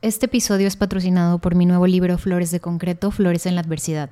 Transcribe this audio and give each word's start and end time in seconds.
Este 0.00 0.26
episodio 0.26 0.68
es 0.68 0.76
patrocinado 0.76 1.40
por 1.40 1.56
mi 1.56 1.66
nuevo 1.66 1.88
libro 1.88 2.18
Flores 2.18 2.52
de 2.52 2.60
Concreto, 2.60 3.10
Flores 3.10 3.46
en 3.46 3.56
la 3.56 3.62
Adversidad, 3.62 4.10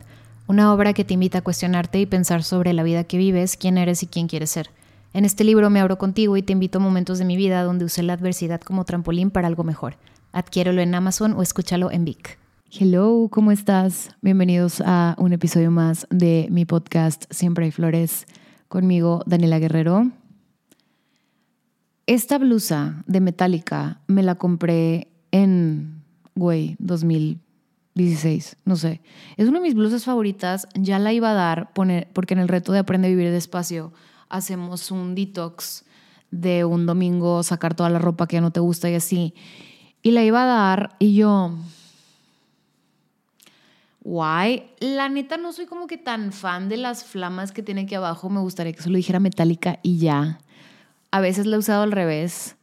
una 0.49 0.75
obra 0.75 0.93
que 0.95 1.05
te 1.05 1.15
invita 1.15 1.39
a 1.39 1.43
cuestionarte 1.43 2.01
y 2.01 2.07
pensar 2.07 2.43
sobre 2.43 2.73
la 2.73 2.83
vida 2.83 3.05
que 3.05 3.19
vives, 3.19 3.57
quién 3.57 3.79
eres 3.79 4.03
y 4.03 4.09
quién 4.09 4.27
quieres 4.27 4.51
ser. 4.51 4.71
En 5.13 5.25
este 5.25 5.45
libro 5.45 5.71
me 5.71 5.79
abro 5.79 5.97
contigo 5.97 6.37
y 6.37 6.43
te 6.43 6.53
invito 6.53 6.79
a 6.79 6.83
momentos 6.83 7.21
de 7.21 7.25
mi 7.25 7.37
vida 7.37 7.63
donde 7.63 7.85
usé 7.85 8.03
la 8.03 8.15
adversidad 8.15 8.61
como 8.61 8.85
trampolín 8.85 9.31
para 9.31 9.47
algo 9.47 9.63
mejor. 9.63 9.97
Adquiérelo 10.33 10.81
en 10.81 10.93
Amazon 10.93 11.35
o 11.35 11.43
escúchalo 11.43 11.93
en 11.93 12.05
Vic. 12.05 12.37
Hello, 12.69 13.29
¿cómo 13.31 13.53
estás? 13.53 14.11
Bienvenidos 14.23 14.83
a 14.85 15.15
un 15.19 15.35
episodio 15.35 15.71
más 15.71 16.09
de 16.11 16.49
mi 16.51 16.65
podcast 16.65 17.27
Siempre 17.31 17.67
hay 17.67 17.71
flores. 17.71 18.27
Conmigo, 18.67 19.23
Daniela 19.25 19.61
Guerrero. 19.61 20.11
Esta 22.07 22.39
blusa 22.39 23.05
de 23.07 23.21
Metallica 23.21 24.01
me 24.09 24.25
la 24.25 24.35
compré 24.35 25.13
en, 25.43 26.03
güey, 26.35 26.77
2016, 26.79 28.57
no 28.65 28.77
sé. 28.77 29.01
Es 29.37 29.49
una 29.49 29.59
de 29.59 29.65
mis 29.65 29.75
blusas 29.75 30.05
favoritas, 30.05 30.69
ya 30.75 30.99
la 30.99 31.13
iba 31.13 31.31
a 31.31 31.35
dar 31.35 31.73
poner, 31.73 32.09
porque 32.13 32.35
en 32.35 32.41
el 32.41 32.49
reto 32.49 32.73
de 32.73 32.79
Aprende 32.79 33.09
a 33.09 33.11
Vivir 33.11 33.31
Despacio 33.31 33.93
hacemos 34.29 34.91
un 34.91 35.15
detox 35.15 35.85
de 36.31 36.65
un 36.65 36.87
domingo, 36.87 37.43
sacar 37.43 37.75
toda 37.75 37.91
la 37.91 37.99
ropa 37.99 38.27
que 38.27 38.37
ya 38.37 38.41
no 38.41 38.51
te 38.51 38.61
gusta 38.61 38.91
y 38.91 38.95
así. 38.95 39.35
Y 40.03 40.11
la 40.11 40.23
iba 40.25 40.43
a 40.43 40.47
dar 40.47 40.97
y 40.99 41.15
yo, 41.15 41.53
guay. 44.01 44.71
La 44.81 45.09
neta 45.09 45.37
no 45.37 45.53
soy 45.53 45.67
como 45.67 45.87
que 45.87 45.99
tan 45.99 46.33
fan 46.33 46.69
de 46.69 46.77
las 46.77 47.05
flamas 47.05 47.53
que 47.53 47.63
tiene 47.63 47.83
aquí 47.83 47.95
abajo. 47.95 48.31
Me 48.31 48.41
gustaría 48.41 48.73
que 48.73 48.83
solo 48.83 48.97
dijera 48.97 49.21
metálica 49.21 49.81
y 49.83 49.99
ya. 49.99 50.39
A 51.11 51.21
veces 51.21 51.47
la 51.47 51.57
he 51.57 51.59
usado 51.59 51.83
al 51.83 51.93
revés 51.93 52.57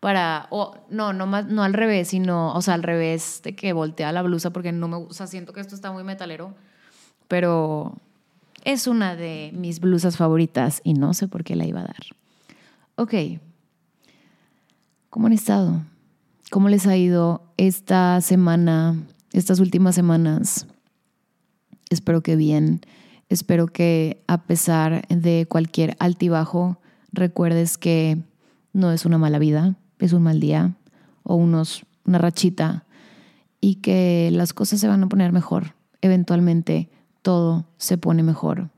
para, 0.00 0.46
o 0.50 0.76
no, 0.90 1.12
no, 1.12 1.26
más, 1.26 1.46
no 1.46 1.62
al 1.62 1.74
revés, 1.74 2.08
sino, 2.08 2.54
o 2.54 2.62
sea, 2.62 2.74
al 2.74 2.82
revés 2.82 3.40
de 3.42 3.54
que 3.56 3.72
voltea 3.72 4.12
la 4.12 4.22
blusa 4.22 4.50
porque 4.50 4.72
no 4.72 4.88
me 4.88 4.96
gusta, 4.96 5.26
siento 5.26 5.52
que 5.52 5.60
esto 5.60 5.74
está 5.74 5.92
muy 5.92 6.04
metalero, 6.04 6.54
pero 7.26 7.96
es 8.64 8.86
una 8.86 9.16
de 9.16 9.50
mis 9.54 9.80
blusas 9.80 10.16
favoritas 10.16 10.80
y 10.84 10.94
no 10.94 11.14
sé 11.14 11.28
por 11.28 11.44
qué 11.44 11.56
la 11.56 11.66
iba 11.66 11.80
a 11.80 11.84
dar. 11.84 12.02
Ok, 12.96 13.14
¿cómo 15.10 15.26
han 15.26 15.32
estado? 15.32 15.82
¿Cómo 16.50 16.68
les 16.68 16.86
ha 16.86 16.96
ido 16.96 17.42
esta 17.56 18.20
semana, 18.20 18.96
estas 19.32 19.60
últimas 19.60 19.94
semanas? 19.94 20.66
Espero 21.90 22.22
que 22.22 22.36
bien, 22.36 22.80
espero 23.28 23.66
que 23.66 24.22
a 24.26 24.42
pesar 24.42 25.06
de 25.08 25.46
cualquier 25.48 25.96
altibajo, 25.98 26.80
recuerdes 27.12 27.78
que 27.78 28.18
no 28.72 28.92
es 28.92 29.04
una 29.04 29.18
mala 29.18 29.38
vida, 29.38 29.76
es 29.98 30.12
un 30.12 30.22
mal 30.22 30.40
día 30.40 30.74
o 31.22 31.34
unos, 31.34 31.84
una 32.04 32.18
rachita 32.18 32.84
y 33.60 33.76
que 33.76 34.30
las 34.32 34.52
cosas 34.52 34.80
se 34.80 34.88
van 34.88 35.02
a 35.02 35.08
poner 35.08 35.32
mejor. 35.32 35.74
Eventualmente 36.00 36.90
todo 37.22 37.66
se 37.76 37.98
pone 37.98 38.22
mejor. 38.22 38.70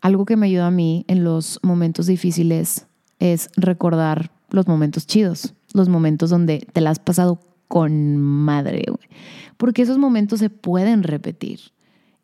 Algo 0.00 0.24
que 0.24 0.36
me 0.36 0.46
ayuda 0.46 0.68
a 0.68 0.70
mí 0.70 1.04
en 1.08 1.24
los 1.24 1.60
momentos 1.62 2.06
difíciles 2.06 2.86
es 3.18 3.50
recordar 3.56 4.30
los 4.50 4.66
momentos 4.66 5.06
chidos, 5.06 5.54
los 5.72 5.88
momentos 5.88 6.30
donde 6.30 6.66
te 6.72 6.80
la 6.80 6.90
has 6.90 6.98
pasado 6.98 7.40
con 7.68 8.16
madre, 8.16 8.84
porque 9.56 9.82
esos 9.82 9.98
momentos 9.98 10.38
se 10.38 10.50
pueden 10.50 11.02
repetir 11.02 11.60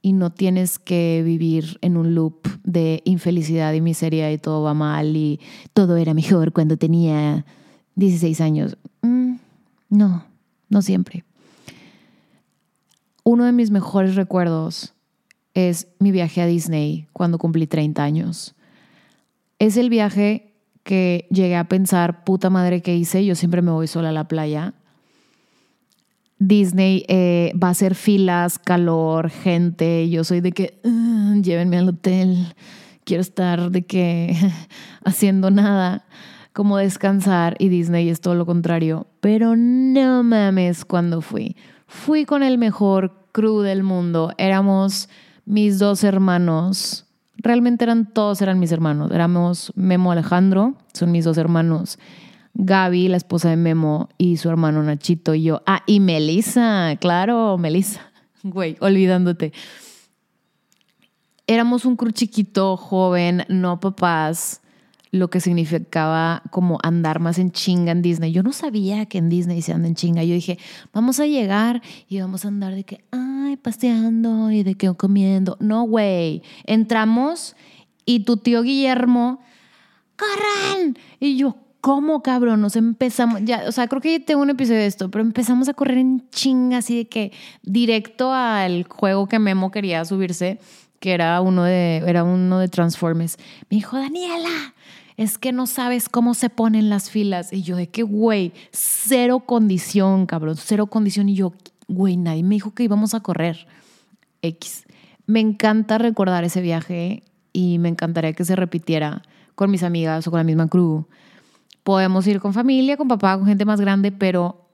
y 0.03 0.13
no 0.13 0.31
tienes 0.31 0.81
que 0.81 1.23
vivir 1.25 1.79
en 1.81 1.97
un 1.97 2.15
loop 2.15 2.49
de 2.65 3.03
infelicidad 3.05 3.73
y 3.73 3.81
miseria 3.81 4.33
y 4.33 4.39
todo 4.39 4.63
va 4.63 4.75
mal 4.75 5.17
y 5.17 5.41
todo 5.73 5.97
era 5.97 6.13
mejor 6.13 6.53
cuando 6.53 6.77
tenía 6.77 7.47
16 7.95 8.41
años. 8.41 8.77
Mm, 9.03 9.37
no, 9.89 10.27
no 10.69 10.83
siempre. 10.83 11.25
Uno 13.23 13.45
de 13.45 13.53
mis 13.53 13.71
mejores 13.71 14.17
recuerdos 14.17 14.95
es 15.55 15.87
mi 16.01 16.11
viaje 16.11 16.43
a 16.43 16.47
Disney 16.47 17.07
cuando 17.13 17.39
cumplí 17.39 17.69
30 17.69 18.03
años. 18.03 18.57
Es 19.61 19.77
el 19.77 19.89
viaje 19.89 20.53
que 20.83 21.29
llegué 21.31 21.55
a 21.55 21.69
pensar, 21.69 22.25
puta 22.25 22.51
madre 22.51 22.83
que 22.83 22.97
hice, 22.97 23.25
yo 23.25 23.37
siempre 23.37 23.63
me 23.63 23.71
voy 23.71 23.87
sola 23.87 24.09
a 24.09 24.13
la 24.13 24.27
playa. 24.27 24.75
Disney 26.47 27.05
eh, 27.09 27.53
va 27.63 27.69
a 27.69 27.75
ser 27.75 27.95
filas, 27.95 28.59
calor, 28.59 29.31
gente. 29.31 30.09
Yo 30.11 30.25
soy 30.25 30.41
de 30.41 30.53
que 30.53 30.81
ah, 30.85 31.35
llévenme 31.41 31.79
al 31.79 31.89
hotel. 31.89 32.55
Quiero 33.05 33.21
estar 33.21 33.71
de 33.71 33.83
que 33.83 34.37
haciendo 35.05 35.51
nada 35.51 36.05
como 36.53 36.77
descansar 36.77 37.55
y 37.59 37.69
Disney 37.69 38.09
es 38.09 38.21
todo 38.21 38.35
lo 38.35 38.45
contrario. 38.45 39.07
Pero 39.21 39.55
no 39.57 40.23
mames 40.25 40.85
cuando 40.85 41.21
fui. 41.21 41.57
Fui 41.87 42.25
con 42.25 42.43
el 42.43 42.59
mejor 42.59 43.29
crew 43.33 43.61
del 43.61 43.85
mundo. 43.85 44.33
Éramos 44.37 45.09
mis 45.45 45.79
dos 45.79 46.03
hermanos. 46.03 47.07
Realmente 47.37 47.85
eran 47.85 48.13
todos, 48.13 48.43
eran 48.43 48.59
mis 48.59 48.73
hermanos. 48.73 49.13
Éramos 49.13 49.73
Memo 49.77 50.11
Alejandro, 50.11 50.75
son 50.93 51.13
mis 51.13 51.25
dos 51.25 51.39
hermanos. 51.39 51.99
Gaby, 52.55 53.09
la 53.09 53.17
esposa 53.17 53.51
de 53.51 53.57
Memo, 53.57 54.09
y 54.19 54.37
su 54.37 54.49
hermano 54.49 54.83
Nachito 54.83 55.35
y 55.35 55.43
yo. 55.43 55.63
Ah, 55.67 55.83
y 55.87 56.01
Melissa, 56.01 56.97
claro, 57.01 57.57
Melissa. 57.59 58.13
Güey, 58.43 58.77
olvidándote. 58.81 59.53
Éramos 61.47 61.85
un 61.85 61.97
crew 61.97 62.13
chiquito, 62.13 62.77
joven, 62.77 63.45
no 63.49 63.81
papás 63.81 64.63
lo 65.13 65.29
que 65.29 65.41
significaba 65.41 66.43
como 66.51 66.79
andar 66.83 67.21
más 67.21 67.39
en 67.39 67.53
chinga 67.53 67.93
en 67.93 68.01
Disney. 68.01 68.33
Yo 68.33 68.43
no 68.43 68.53
sabía 68.53 69.05
que 69.07 69.19
en 69.19 69.29
Disney 69.29 69.61
se 69.61 69.73
anda 69.73 69.87
en 69.87 69.95
chinga. 69.95 70.25
Yo 70.25 70.35
dije, 70.35 70.59
vamos 70.93 71.21
a 71.21 71.27
llegar 71.27 71.83
y 72.09 72.19
vamos 72.19 72.45
a 72.45 72.49
andar 72.49 72.75
de 72.75 72.85
que, 72.85 73.05
ay, 73.11 73.59
paseando 73.59 74.51
y 74.51 74.63
de 74.63 74.75
que 74.75 74.93
comiendo. 74.95 75.59
No, 75.61 75.83
güey. 75.83 76.43
Entramos 76.65 77.55
y 78.07 78.21
tu 78.21 78.39
tío 78.39 78.63
Guillermo, 78.63 79.41
¡corran! 80.17 80.97
Y 81.21 81.37
yo, 81.37 81.57
¿cómo, 81.83 82.23
cabrón? 82.23 82.63
Nos 82.63 82.77
empezamos, 82.77 83.43
ya, 83.45 83.65
o 83.69 83.73
sea, 83.73 83.89
creo 83.89 84.01
que 84.01 84.21
tengo 84.21 84.41
un 84.41 84.49
episodio 84.49 84.79
de 84.79 84.87
esto, 84.87 85.11
pero 85.11 85.23
empezamos 85.23 85.69
a 85.69 85.75
correr 85.75 85.99
en 85.99 86.27
chinga, 86.31 86.79
así 86.79 86.97
de 86.97 87.09
que 87.09 87.33
directo 87.63 88.33
al 88.33 88.85
juego 88.85 89.27
que 89.27 89.39
Memo 89.39 89.71
quería 89.71 90.03
subirse, 90.07 90.59
que 91.01 91.13
era 91.13 91.41
uno 91.41 91.65
de, 91.65 91.97
era 92.07 92.25
uno 92.25 92.61
de 92.61 92.69
Transformers. 92.69 93.37
Me 93.69 93.77
dijo, 93.77 93.99
Daniela, 93.99 94.75
es 95.17 95.39
que 95.39 95.51
no 95.53 95.67
sabes 95.67 96.09
cómo 96.09 96.35
se 96.35 96.49
ponen 96.49 96.89
las 96.89 97.11
filas. 97.11 97.53
Y 97.53 97.63
yo, 97.63 97.77
de 97.77 97.89
qué, 97.89 98.05
güey, 98.05 98.53
cero 98.71 99.41
condición, 99.41 100.27
cabrón, 100.27 100.57
cero 100.57 100.87
condición. 100.87 101.29
Y 101.29 101.35
yo, 101.35 101.53
güey, 101.89 102.17
nadie 102.17 102.45
me 102.45 102.55
dijo 102.55 102.73
que 102.75 102.85
íbamos 102.85 103.13
a 103.15 103.21
correr. 103.21 103.67
X. 104.43 104.85
Me 105.27 105.41
encanta 105.41 105.99
recordar 105.99 106.45
ese 106.45 106.61
viaje 106.61 107.25
y 107.53 107.79
me 107.79 107.89
encantaría 107.89 108.33
que 108.33 108.45
se 108.45 108.55
repitiera 108.55 109.23
con 109.57 109.71
mis 109.71 109.83
amigas 109.83 110.27
o 110.27 110.31
con 110.31 110.39
la 110.39 110.45
misma 110.45 110.69
crew. 110.69 111.07
Podemos 111.83 112.27
ir 112.27 112.41
con 112.41 112.53
familia, 112.53 112.97
con 112.97 113.09
papá, 113.09 113.37
con 113.37 113.47
gente 113.47 113.65
más 113.65 113.81
grande, 113.81 114.13
pero 114.13 114.69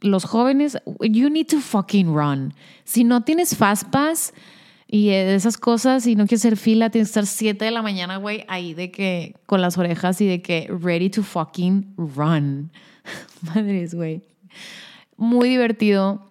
los 0.00 0.24
jóvenes, 0.24 0.78
you 1.00 1.30
need 1.30 1.46
to 1.46 1.60
fucking 1.60 2.14
run. 2.14 2.54
Si 2.84 3.04
no 3.04 3.22
tienes 3.22 3.56
Fast 3.56 3.88
Pass, 3.90 4.32
y 4.86 5.08
de 5.08 5.34
esas 5.34 5.56
cosas, 5.58 6.06
y 6.06 6.14
no 6.14 6.26
quieres 6.26 6.42
hacer 6.42 6.56
fila, 6.56 6.90
tienes 6.90 7.08
que 7.08 7.20
estar 7.20 7.26
7 7.26 7.64
de 7.64 7.70
la 7.70 7.82
mañana, 7.82 8.18
güey, 8.18 8.44
ahí 8.48 8.74
de 8.74 8.90
que 8.90 9.34
con 9.46 9.60
las 9.60 9.76
orejas 9.78 10.20
y 10.20 10.26
de 10.26 10.42
que 10.42 10.68
ready 10.68 11.10
to 11.10 11.22
fucking 11.22 11.94
run. 11.96 12.70
Madres, 13.42 13.94
güey. 13.94 14.22
Muy 15.16 15.48
divertido. 15.48 16.30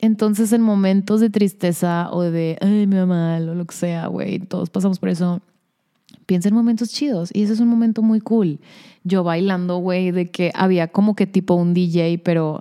Entonces, 0.00 0.52
en 0.52 0.60
momentos 0.60 1.20
de 1.20 1.30
tristeza 1.30 2.08
o 2.12 2.22
de, 2.22 2.58
ay, 2.60 2.86
va 2.86 3.06
mal, 3.06 3.48
o 3.48 3.54
lo 3.54 3.64
que 3.64 3.74
sea, 3.74 4.06
güey, 4.06 4.38
todos 4.38 4.70
pasamos 4.70 4.98
por 4.98 5.08
eso. 5.08 5.40
Piensa 6.26 6.48
en 6.48 6.54
momentos 6.54 6.90
chidos 6.90 7.30
y 7.32 7.42
ese 7.42 7.52
es 7.52 7.60
un 7.60 7.68
momento 7.68 8.02
muy 8.02 8.20
cool. 8.20 8.60
Yo 9.02 9.24
bailando, 9.24 9.78
güey, 9.78 10.10
de 10.10 10.30
que 10.30 10.50
había 10.54 10.88
como 10.88 11.14
que 11.14 11.26
tipo 11.26 11.54
un 11.54 11.74
DJ, 11.74 12.18
pero 12.18 12.60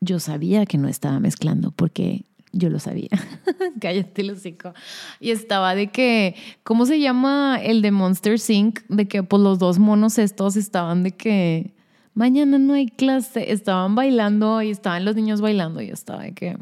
yo 0.00 0.18
sabía 0.20 0.66
que 0.66 0.78
no 0.78 0.88
estaba 0.88 1.20
mezclando 1.20 1.72
porque 1.72 2.24
yo 2.52 2.68
lo 2.68 2.78
sabía. 2.78 3.10
Cállate, 3.80 4.24
Lucico. 4.24 4.74
Y 5.20 5.30
estaba 5.30 5.74
de 5.74 5.88
que, 5.88 6.34
¿cómo 6.62 6.86
se 6.86 7.00
llama 7.00 7.58
el 7.62 7.82
de 7.82 7.90
Monster 7.90 8.38
Sync? 8.38 8.80
De 8.88 9.06
que 9.06 9.22
pues 9.22 9.42
los 9.42 9.58
dos 9.58 9.78
monos 9.78 10.18
estos 10.18 10.56
estaban 10.56 11.02
de 11.02 11.12
que 11.12 11.74
mañana 12.14 12.58
no 12.58 12.74
hay 12.74 12.86
clase. 12.86 13.52
Estaban 13.52 13.94
bailando 13.94 14.62
y 14.62 14.70
estaban 14.70 15.04
los 15.04 15.14
niños 15.14 15.40
bailando. 15.40 15.80
Y 15.80 15.88
yo 15.88 15.94
estaba 15.94 16.22
de 16.22 16.32
que, 16.32 16.58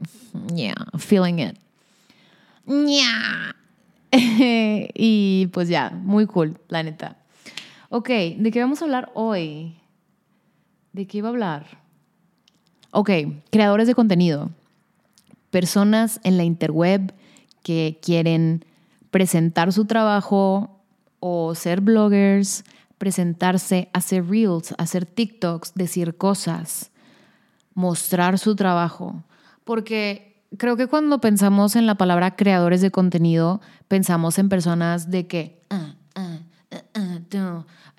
yeah, 0.54 0.74
feeling 0.98 1.38
it. 1.38 1.56
Yeah. 2.66 3.57
y 4.94 5.48
pues 5.52 5.68
ya, 5.68 5.90
muy 5.90 6.26
cool, 6.26 6.58
la 6.68 6.82
neta. 6.82 7.18
Ok, 7.90 8.08
¿de 8.08 8.50
qué 8.52 8.60
vamos 8.60 8.80
a 8.80 8.84
hablar 8.84 9.10
hoy? 9.14 9.76
¿De 10.92 11.06
qué 11.06 11.18
iba 11.18 11.28
a 11.28 11.30
hablar? 11.30 11.66
Ok, 12.90 13.10
creadores 13.50 13.86
de 13.86 13.94
contenido 13.94 14.50
personas 15.50 16.20
en 16.24 16.36
la 16.36 16.44
interweb 16.44 17.14
que 17.62 17.98
quieren 18.02 18.64
presentar 19.10 19.72
su 19.72 19.86
trabajo 19.86 20.82
o 21.20 21.54
ser 21.54 21.80
bloggers, 21.80 22.64
presentarse, 22.98 23.88
hacer 23.92 24.26
reels, 24.26 24.74
hacer 24.78 25.06
TikToks, 25.06 25.74
decir 25.74 26.16
cosas. 26.16 26.90
mostrar 27.74 28.40
su 28.40 28.56
trabajo. 28.56 29.22
Porque 29.62 30.37
creo 30.56 30.76
que 30.76 30.86
cuando 30.86 31.20
pensamos 31.20 31.76
en 31.76 31.86
la 31.86 31.96
palabra 31.96 32.36
creadores 32.36 32.80
de 32.80 32.90
contenido, 32.90 33.60
pensamos 33.88 34.38
en 34.38 34.48
personas 34.48 35.10
de 35.10 35.26
que, 35.26 35.62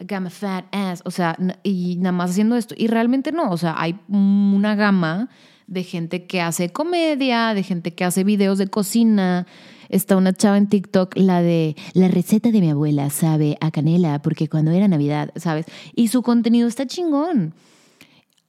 my 0.01 0.29
fat 0.29 0.65
ass, 0.71 1.01
o 1.05 1.11
sea, 1.11 1.37
y 1.63 1.97
nada 1.97 2.11
más 2.11 2.31
haciendo 2.31 2.55
esto. 2.55 2.73
Y 2.77 2.87
realmente 2.87 3.31
no, 3.31 3.51
o 3.51 3.57
sea, 3.57 3.75
hay 3.77 3.99
una 4.07 4.75
gama 4.75 5.29
de 5.67 5.83
gente 5.83 6.25
que 6.25 6.41
hace 6.41 6.71
comedia, 6.71 7.53
de 7.53 7.63
gente 7.63 7.93
que 7.93 8.03
hace 8.03 8.23
videos 8.23 8.57
de 8.57 8.67
cocina. 8.67 9.45
Está 9.89 10.17
una 10.17 10.33
chava 10.33 10.57
en 10.57 10.67
TikTok, 10.67 11.15
la 11.15 11.41
de 11.41 11.75
la 11.93 12.07
receta 12.07 12.51
de 12.51 12.61
mi 12.61 12.69
abuela 12.69 13.09
sabe 13.09 13.57
a 13.61 13.71
canela, 13.71 14.21
porque 14.21 14.47
cuando 14.47 14.71
era 14.71 14.87
Navidad, 14.87 15.31
¿sabes? 15.35 15.65
Y 15.95 16.09
su 16.09 16.21
contenido 16.21 16.67
está 16.67 16.85
chingón. 16.85 17.53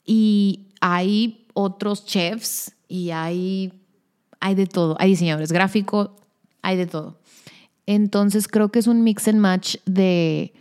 Y 0.04 0.68
hay 0.80 1.46
otros 1.54 2.04
chefs 2.04 2.74
y 2.88 3.10
hay, 3.10 3.72
hay 4.40 4.54
de 4.54 4.66
todo. 4.66 4.96
Hay 4.98 5.10
diseñadores 5.10 5.52
gráficos, 5.52 6.10
hay 6.62 6.76
de 6.76 6.86
todo. 6.86 7.18
Entonces 7.86 8.48
creo 8.48 8.70
que 8.70 8.78
es 8.78 8.86
un 8.86 9.02
mix 9.02 9.28
and 9.28 9.38
match 9.38 9.76
de, 9.84 10.52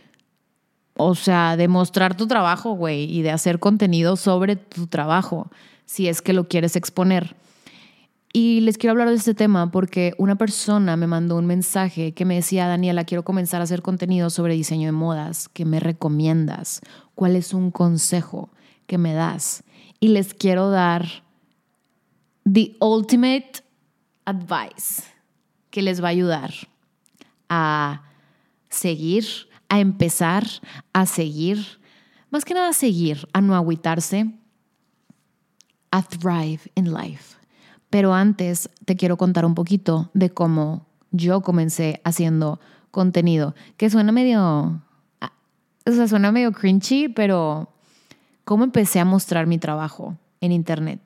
o 0.96 1.14
sea, 1.14 1.56
de 1.56 1.68
mostrar 1.68 2.16
tu 2.16 2.26
trabajo, 2.26 2.72
güey, 2.72 3.04
y 3.04 3.22
de 3.22 3.30
hacer 3.30 3.58
contenido 3.58 4.16
sobre 4.16 4.56
tu 4.56 4.86
trabajo 4.86 5.50
si 5.84 6.08
es 6.08 6.22
que 6.22 6.32
lo 6.32 6.46
quieres 6.46 6.76
exponer. 6.76 7.34
Y 8.32 8.60
les 8.60 8.78
quiero 8.78 8.92
hablar 8.92 9.08
de 9.08 9.16
este 9.16 9.34
tema 9.34 9.72
porque 9.72 10.14
una 10.16 10.36
persona 10.36 10.96
me 10.96 11.08
mandó 11.08 11.36
un 11.36 11.46
mensaje 11.46 12.12
que 12.12 12.24
me 12.24 12.36
decía, 12.36 12.68
Daniela, 12.68 13.04
quiero 13.04 13.24
comenzar 13.24 13.60
a 13.60 13.64
hacer 13.64 13.82
contenido 13.82 14.30
sobre 14.30 14.54
diseño 14.54 14.86
de 14.86 14.92
modas. 14.92 15.48
¿Qué 15.48 15.64
me 15.64 15.80
recomiendas? 15.80 16.80
¿Cuál 17.16 17.34
es 17.34 17.52
un 17.52 17.72
consejo 17.72 18.50
que 18.86 18.98
me 18.98 19.14
das? 19.14 19.64
Y 19.98 20.08
les 20.08 20.32
quiero 20.32 20.70
dar 20.70 21.24
the 22.44 22.76
ultimate 22.80 23.64
advice 24.30 25.02
que 25.70 25.82
les 25.82 26.02
va 26.02 26.08
a 26.08 26.10
ayudar 26.10 26.52
a 27.48 28.02
seguir, 28.68 29.24
a 29.68 29.80
empezar, 29.80 30.44
a 30.92 31.06
seguir, 31.06 31.80
más 32.30 32.44
que 32.44 32.54
nada 32.54 32.70
a 32.70 32.72
seguir, 32.72 33.28
a 33.32 33.40
no 33.40 33.54
agüitarse, 33.54 34.32
a 35.90 36.02
thrive 36.02 36.60
in 36.74 36.92
life. 36.92 37.36
Pero 37.90 38.14
antes 38.14 38.70
te 38.84 38.96
quiero 38.96 39.16
contar 39.16 39.44
un 39.44 39.54
poquito 39.54 40.10
de 40.14 40.30
cómo 40.30 40.86
yo 41.10 41.40
comencé 41.40 42.00
haciendo 42.04 42.60
contenido, 42.92 43.54
que 43.76 43.90
suena 43.90 44.12
medio, 44.12 44.82
ah, 45.20 45.32
o 45.86 45.92
sea, 45.92 46.06
suena 46.06 46.30
medio 46.30 46.52
cringy, 46.52 47.08
pero 47.08 47.72
cómo 48.44 48.64
empecé 48.64 49.00
a 49.00 49.04
mostrar 49.04 49.46
mi 49.46 49.58
trabajo 49.58 50.16
en 50.40 50.52
internet. 50.52 51.00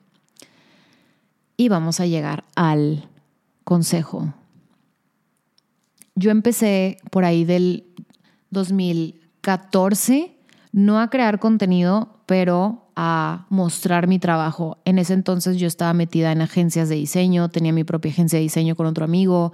Y 1.57 1.69
vamos 1.69 1.99
a 1.99 2.05
llegar 2.05 2.43
al 2.55 3.07
consejo. 3.65 4.33
Yo 6.15 6.31
empecé 6.31 6.97
por 7.11 7.25
ahí 7.25 7.43
del 7.43 7.83
2014, 8.51 10.37
no 10.71 11.01
a 11.01 11.09
crear 11.09 11.39
contenido, 11.39 12.21
pero 12.25 12.85
a 12.95 13.45
mostrar 13.49 14.07
mi 14.07 14.19
trabajo. 14.19 14.77
En 14.85 14.97
ese 14.99 15.13
entonces 15.13 15.57
yo 15.57 15.67
estaba 15.67 15.93
metida 15.93 16.31
en 16.31 16.41
agencias 16.41 16.87
de 16.87 16.95
diseño, 16.95 17.49
tenía 17.49 17.73
mi 17.73 17.83
propia 17.83 18.11
agencia 18.11 18.39
de 18.39 18.43
diseño 18.43 18.77
con 18.77 18.85
otro 18.85 19.03
amigo 19.03 19.51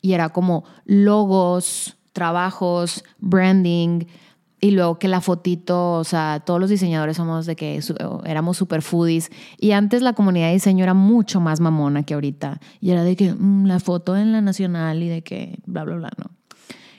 y 0.00 0.12
era 0.12 0.28
como 0.28 0.64
logos, 0.84 1.96
trabajos, 2.12 3.02
branding 3.18 4.04
y 4.64 4.70
luego 4.70 4.98
que 4.98 5.08
la 5.08 5.20
fotito, 5.20 5.92
o 5.92 6.04
sea, 6.04 6.40
todos 6.42 6.58
los 6.58 6.70
diseñadores 6.70 7.18
somos 7.18 7.44
de 7.44 7.54
que 7.54 7.78
éramos 8.24 8.56
super 8.56 8.80
foodies 8.80 9.30
y 9.58 9.72
antes 9.72 10.00
la 10.00 10.14
comunidad 10.14 10.46
de 10.46 10.54
diseño 10.54 10.84
era 10.84 10.94
mucho 10.94 11.38
más 11.38 11.60
mamona 11.60 12.04
que 12.04 12.14
ahorita 12.14 12.60
y 12.80 12.90
era 12.90 13.04
de 13.04 13.14
que 13.14 13.34
mm, 13.34 13.66
la 13.66 13.78
foto 13.78 14.16
en 14.16 14.32
la 14.32 14.40
nacional 14.40 15.02
y 15.02 15.08
de 15.08 15.20
que 15.20 15.58
bla, 15.66 15.84
bla, 15.84 15.96
bla, 15.96 16.10
¿no? 16.16 16.30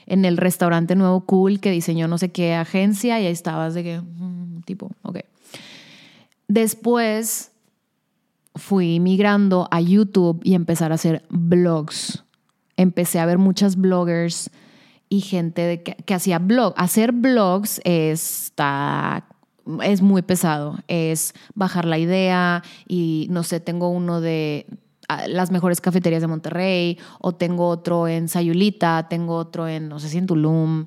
En 0.06 0.24
el 0.24 0.36
restaurante 0.36 0.94
nuevo 0.94 1.22
cool 1.22 1.58
que 1.58 1.72
diseñó 1.72 2.06
no 2.06 2.18
sé 2.18 2.30
qué 2.30 2.54
agencia 2.54 3.18
y 3.18 3.26
ahí 3.26 3.32
estabas 3.32 3.74
de 3.74 3.82
que, 3.82 4.00
mm, 4.00 4.60
tipo, 4.64 4.92
ok. 5.02 5.18
Después 6.46 7.50
fui 8.54 9.00
migrando 9.00 9.66
a 9.72 9.80
YouTube 9.80 10.40
y 10.44 10.54
empezar 10.54 10.92
a 10.92 10.94
hacer 10.94 11.24
blogs. 11.30 12.22
Empecé 12.76 13.18
a 13.18 13.26
ver 13.26 13.38
muchas 13.38 13.74
bloggers 13.74 14.52
y 15.08 15.20
gente 15.20 15.82
que, 15.82 16.14
hacía 16.14 16.38
blog. 16.38 16.74
Hacer 16.76 17.12
blogs 17.12 17.80
está, 17.84 19.26
es 19.82 20.02
muy 20.02 20.22
pesado. 20.22 20.78
Es 20.88 21.34
bajar 21.54 21.84
la 21.84 21.98
idea 21.98 22.62
y 22.88 23.26
no 23.30 23.42
sé, 23.42 23.60
tengo 23.60 23.88
uno 23.88 24.20
de 24.20 24.66
ah, 25.08 25.28
las 25.28 25.50
mejores 25.50 25.80
cafeterías 25.80 26.22
de 26.22 26.28
Monterrey 26.28 26.98
o 27.20 27.32
tengo 27.32 27.68
otro 27.68 28.08
en 28.08 28.28
Sayulita, 28.28 29.06
tengo 29.08 29.36
otro 29.36 29.68
en, 29.68 29.88
no 29.88 30.00
sé 30.00 30.08
si 30.08 30.18
en 30.18 30.26
Tulum 30.26 30.86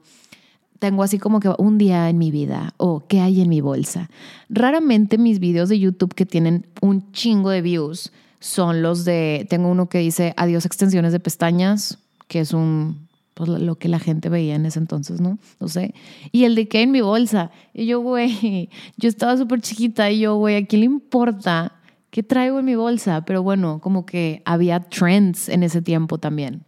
tengo 0.80 1.04
así 1.04 1.20
como 1.20 1.40
que 1.40 1.52
un 1.58 1.78
día 1.78 2.10
en 2.10 2.18
mi 2.18 2.32
vida 2.32 2.74
o 2.78 3.06
qué 3.06 3.20
hay 3.20 3.42
en 3.42 3.50
mi 3.50 3.62
bolsa. 3.62 4.10
Raramente 4.50 5.18
mis 5.18 5.40
videos 5.40 5.70
de 5.70 5.78
YouTube 5.78 6.16
que 6.16 6.26
tienen 6.26 6.68
un 6.82 7.12
chingo 7.12 7.50
de 7.50 7.62
views 7.62 8.12
son 8.40 8.82
los 8.82 9.04
de, 9.04 9.46
tengo 9.50 9.68
uno 9.68 9.90
que 9.90 10.00
dice 10.00 10.34
adiós 10.38 10.66
extensiones 10.66 11.12
de 11.12 11.20
pestañas, 11.20 12.00
que 12.30 12.40
es 12.40 12.54
un, 12.54 13.09
pues 13.40 13.48
lo 13.48 13.76
que 13.78 13.88
la 13.88 14.00
gente 14.00 14.28
veía 14.28 14.56
en 14.56 14.66
ese 14.66 14.80
entonces, 14.80 15.22
¿no? 15.22 15.40
No 15.62 15.70
sé. 15.70 15.94
Y 16.34 16.44
el 16.44 16.56
de 16.56 16.68
qué 16.68 16.82
en 16.82 16.92
mi 16.92 17.00
bolsa. 17.00 17.52
Y 17.74 17.86
yo, 17.86 18.02
güey, 18.02 18.70
yo 18.98 19.08
estaba 19.08 19.38
súper 19.38 19.62
chiquita 19.62 20.12
y 20.12 20.20
yo, 20.20 20.36
güey, 20.36 20.58
¿a 20.58 20.66
quién 20.66 20.82
le 20.82 20.88
importa 20.88 21.72
qué 22.10 22.22
traigo 22.22 22.60
en 22.60 22.66
mi 22.66 22.76
bolsa? 22.76 23.24
Pero 23.24 23.42
bueno, 23.42 23.80
como 23.80 24.06
que 24.06 24.42
había 24.44 24.82
trends 24.82 25.48
en 25.48 25.64
ese 25.64 25.82
tiempo 25.82 26.18
también. 26.18 26.66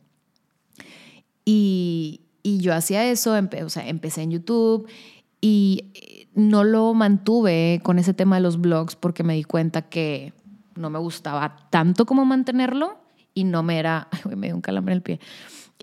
Y, 1.44 2.22
y 2.42 2.60
yo 2.60 2.74
hacía 2.74 3.06
eso, 3.12 3.34
o 3.34 3.70
sea, 3.70 3.90
empecé 3.90 4.22
en 4.22 4.32
YouTube 4.32 4.88
y 5.42 5.92
eh, 5.94 6.30
no 6.36 6.64
lo 6.64 6.94
mantuve 6.94 7.82
con 7.84 8.00
ese 8.00 8.14
tema 8.14 8.38
de 8.38 8.44
los 8.44 8.62
blogs 8.62 8.96
porque 8.96 9.26
me 9.26 9.34
di 9.34 9.44
cuenta 9.44 9.82
que 9.82 10.32
no 10.76 10.90
me 10.90 11.00
gustaba 11.00 11.68
tanto 11.70 12.06
como 12.06 12.24
mantenerlo 12.24 12.98
y 13.34 13.44
no 13.44 13.62
me 13.62 13.78
era, 13.78 14.08
ay, 14.26 14.38
me 14.38 14.48
dio 14.48 14.56
un 14.56 14.62
calambre 14.62 14.94
en 14.94 14.98
el 14.98 15.04
pie, 15.04 15.20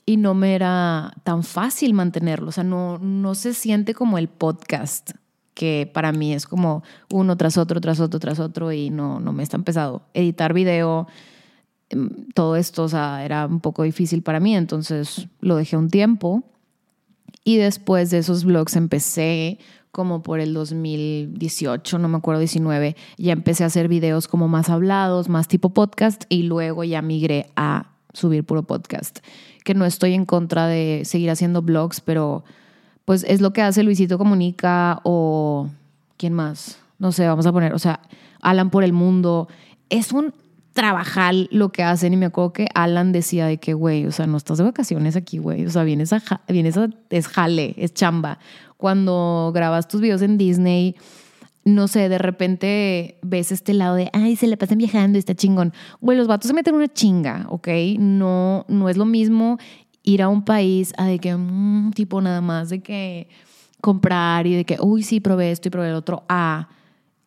y 0.09 0.17
no 0.17 0.35
me 0.35 0.55
era 0.55 1.13
tan 1.23 1.43
fácil 1.43 1.95
mantenerlo, 1.95 2.49
o 2.49 2.53
sea, 2.53 2.65
no, 2.65 2.99
no 2.99 3.35
se 3.35 3.55
siente 3.55 3.95
como 3.95 4.19
el 4.19 4.29
podcast, 4.29 5.11
que 5.55 5.91
para 5.93 6.13
mí 6.13 6.33
es 6.33 6.47
como 6.47 6.83
uno 7.11 7.37
tras 7.37 7.59
otro, 7.59 7.81
tras 7.81 8.01
otro, 8.01 8.21
tras 8.21 8.39
otro 8.39 8.73
y 8.73 8.91
no, 8.91 9.21
no 9.21 9.33
me 9.33 9.43
es 9.43 9.49
tan 9.49 9.65
pesado. 9.65 10.03
Editar 10.15 10.53
video, 10.53 11.09
Em, 11.91 12.27
todo 12.35 12.57
esto, 12.57 12.85
o 12.85 12.89
sea, 12.89 13.25
era 13.25 13.47
un 13.47 13.61
poco 13.61 13.83
difícil 13.83 14.23
para 14.23 14.41
mí, 14.41 14.55
entonces 14.55 15.29
lo 15.41 15.57
dejé 15.57 15.77
un 15.77 15.91
tiempo. 15.91 16.45
Y 17.45 17.57
después 17.57 18.11
de 18.11 18.19
esos 18.19 18.45
blogs 18.45 18.77
empecé 18.77 19.59
como 19.91 20.23
por 20.23 20.39
el 20.41 20.53
2018, 20.53 21.99
no 21.99 22.09
me 22.09 22.19
acuerdo, 22.19 22.41
19, 22.41 22.95
ya 23.17 23.33
empecé 23.33 23.65
a 23.65 23.69
hacer 23.69 23.89
videos 23.89 24.29
como 24.29 24.49
más 24.49 24.69
hablados, 24.69 25.29
más 25.29 25.49
tipo 25.49 25.71
podcast 25.71 26.25
y 26.29 26.43
luego 26.43 26.85
ya 26.85 27.01
migré 27.01 27.51
a 27.57 27.98
subir 28.13 28.45
puro 28.45 28.63
podcast, 28.63 29.19
que 29.65 29.75
no 29.75 29.85
estoy 29.85 30.15
en 30.15 30.25
contra 30.25 30.67
de 30.67 31.03
seguir 31.05 31.31
haciendo 31.31 31.63
blogs, 31.63 32.01
pero 32.01 32.45
pues 33.05 33.25
es 33.25 33.41
lo 33.41 33.53
que 33.53 33.63
hace 33.63 33.83
Luisito 33.83 34.19
Comunica 34.19 35.01
o 35.05 35.69
quién 36.17 36.33
más, 36.33 36.79
no 36.99 37.13
sé, 37.13 37.27
vamos 37.27 37.47
a 37.47 37.53
poner, 37.53 37.73
o 37.73 37.79
sea, 37.79 38.01
Alan 38.41 38.71
por 38.71 38.85
el 38.85 38.93
mundo. 38.93 39.49
Es 39.89 40.13
un 40.13 40.33
trabajar 40.73 41.35
lo 41.51 41.71
que 41.73 41.83
hacen. 41.83 42.13
Y 42.13 42.17
me 42.17 42.27
acuerdo 42.27 42.53
que 42.53 42.69
Alan 42.75 43.11
decía 43.11 43.47
de 43.47 43.59
que, 43.59 43.75
güey, 43.75 44.07
o 44.07 44.13
sea, 44.13 44.27
no 44.27 44.37
estás 44.37 44.59
de 44.59 44.65
vacaciones 44.65 45.17
aquí, 45.17 45.39
güey. 45.39 45.67
O 45.67 45.71
sea, 45.71 45.83
vienes 45.83 46.13
a, 46.13 46.23
vienes 46.49 46.77
a, 46.77 46.89
es 47.11 47.27
jale, 47.27 47.75
es 47.77 47.95
chamba. 47.95 48.39
Cuando 48.77 49.51
grabas 49.53 49.89
tus 49.89 50.01
videos 50.01 50.23
en 50.23 50.39
Disney, 50.39 50.95
no 51.69 51.89
sé, 51.89 52.09
de 52.09 52.19
repente 52.19 53.19
ves 53.23 53.53
este 53.53 53.75
lado 53.75 53.95
de, 53.95 54.11
ay, 54.13 54.37
se 54.37 54.47
le 54.47 54.57
pasan 54.57 54.79
viajando, 54.79 55.19
está 55.19 55.35
chingón. 55.35 55.73
Güey, 56.01 56.17
los 56.17 56.27
vatos 56.27 56.49
se 56.49 56.55
meten 56.55 56.75
una 56.75 56.89
chinga, 56.89 57.47
¿ok? 57.51 57.69
No, 57.99 58.65
no 58.69 58.89
es 58.89 58.97
lo 58.97 59.05
mismo 59.05 59.59
ir 60.03 60.23
a 60.23 60.29
un 60.29 60.45
país 60.45 60.93
a 60.97 61.05
de 61.05 61.19
que, 61.19 61.35
mm, 61.37 61.93
tipo 61.93 62.21
nada 62.21 62.41
más 62.41 62.71
de 62.71 62.81
que 62.81 63.29
comprar 63.81 64.47
y 64.47 64.55
de 64.55 64.65
que, 64.65 64.79
uy, 64.81 65.03
sí, 65.03 65.21
probé 65.21 65.53
esto 65.53 65.69
y 65.69 65.71
probé 65.71 65.91
el 65.91 65.95
otro. 65.95 66.25
Ah, 66.29 66.69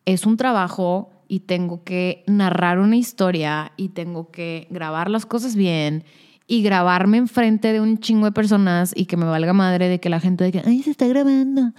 es 0.04 0.26
un 0.26 0.36
trabajo 0.36 1.10
y 1.28 1.40
tengo 1.40 1.84
que 1.84 2.24
narrar 2.26 2.78
una 2.78 2.96
historia 2.96 3.72
y 3.76 3.90
tengo 3.90 4.30
que 4.30 4.66
grabar 4.70 5.10
las 5.10 5.24
cosas 5.24 5.56
bien 5.56 6.04
y 6.46 6.62
grabarme 6.62 7.18
enfrente 7.18 7.72
de 7.72 7.80
un 7.80 7.98
chingo 7.98 8.26
de 8.26 8.32
personas 8.32 8.92
y 8.94 9.06
que 9.06 9.16
me 9.16 9.24
valga 9.24 9.52
madre 9.52 9.88
de 9.88 10.00
que 10.00 10.10
la 10.10 10.20
gente 10.20 10.44
diga, 10.44 10.62
ay, 10.66 10.82
se 10.82 10.90
está 10.90 11.06
grabando. 11.06 11.72